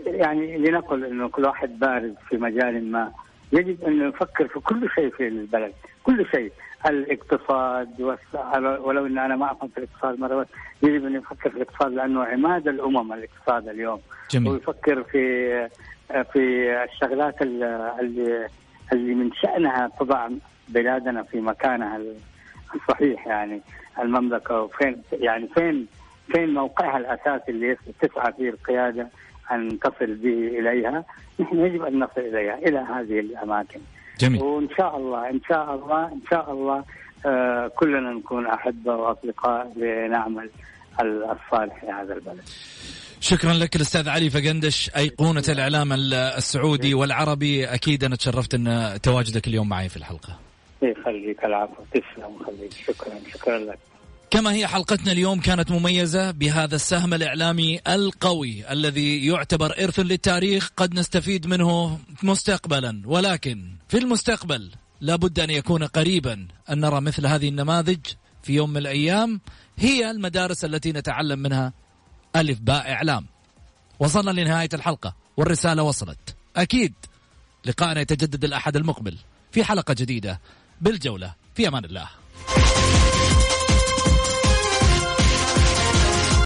[0.06, 3.12] يعني لنقل أنه كل واحد بارز في مجال ما.
[3.52, 5.72] يجب انه يفكر في كل شيء في البلد
[6.02, 6.52] كل شيء.
[6.86, 8.00] الاقتصاد
[8.84, 10.46] ولو إن أنا ما أفهم في الاقتصاد مرة بس
[10.82, 14.00] يجب انه يفكر في الاقتصاد لأنه عماد الأمم الاقتصاد اليوم.
[14.30, 14.52] جميل.
[14.52, 15.68] ويفكر في
[16.32, 18.48] في الشغلات اللي,
[18.92, 20.28] اللي من شأنها تضع
[20.68, 22.00] بلادنا في مكانها
[22.74, 23.60] الصحيح يعني.
[23.98, 25.86] المملكة وفين يعني فين
[26.32, 29.08] فين موقعها الأساسي اللي تسعى فيه القيادة
[29.52, 31.04] أن تصل به إليها؟
[31.40, 33.80] نحن يجب أن نصل إليها إلى هذه الأماكن.
[34.20, 34.42] جميل.
[34.42, 36.84] وإن شاء الله إن شاء الله إن شاء الله
[37.26, 40.50] آه كلنا نكون احبه وأصدقاء لنعمل
[41.00, 42.48] الصالح في هذا البلد.
[43.20, 47.64] شكرا لك الأستاذ علي فقندش أيقونة الإعلام السعودي والعربي.
[47.64, 50.38] أكيد أنا تشرفت أن تواجدك اليوم معي في الحلقة.
[50.82, 51.82] يخليك العفو.
[51.92, 53.78] تسلم وخليك شكرا شكرا لك.
[54.34, 60.94] كما هي حلقتنا اليوم كانت مميزة بهذا السهم الإعلامي القوي الذي يعتبر إرث للتاريخ قد
[60.94, 63.02] نستفيد منه مستقبلا.
[63.04, 64.70] ولكن في المستقبل
[65.00, 66.48] لابد أن يكون قريبا.
[66.70, 67.98] أن نرى مثل هذه النماذج
[68.42, 69.40] في يوم من الأيام
[69.78, 71.72] هي المدارس التي نتعلم منها
[72.36, 73.26] ألف باء إعلام.
[73.98, 76.36] وصلنا لنهاية الحلقة والرسالة وصلت.
[76.56, 76.94] أكيد
[77.64, 79.16] لقاءنا يتجدد الأحد المقبل
[79.52, 80.40] في حلقة جديدة.
[80.80, 82.08] بالجولة في أمان الله.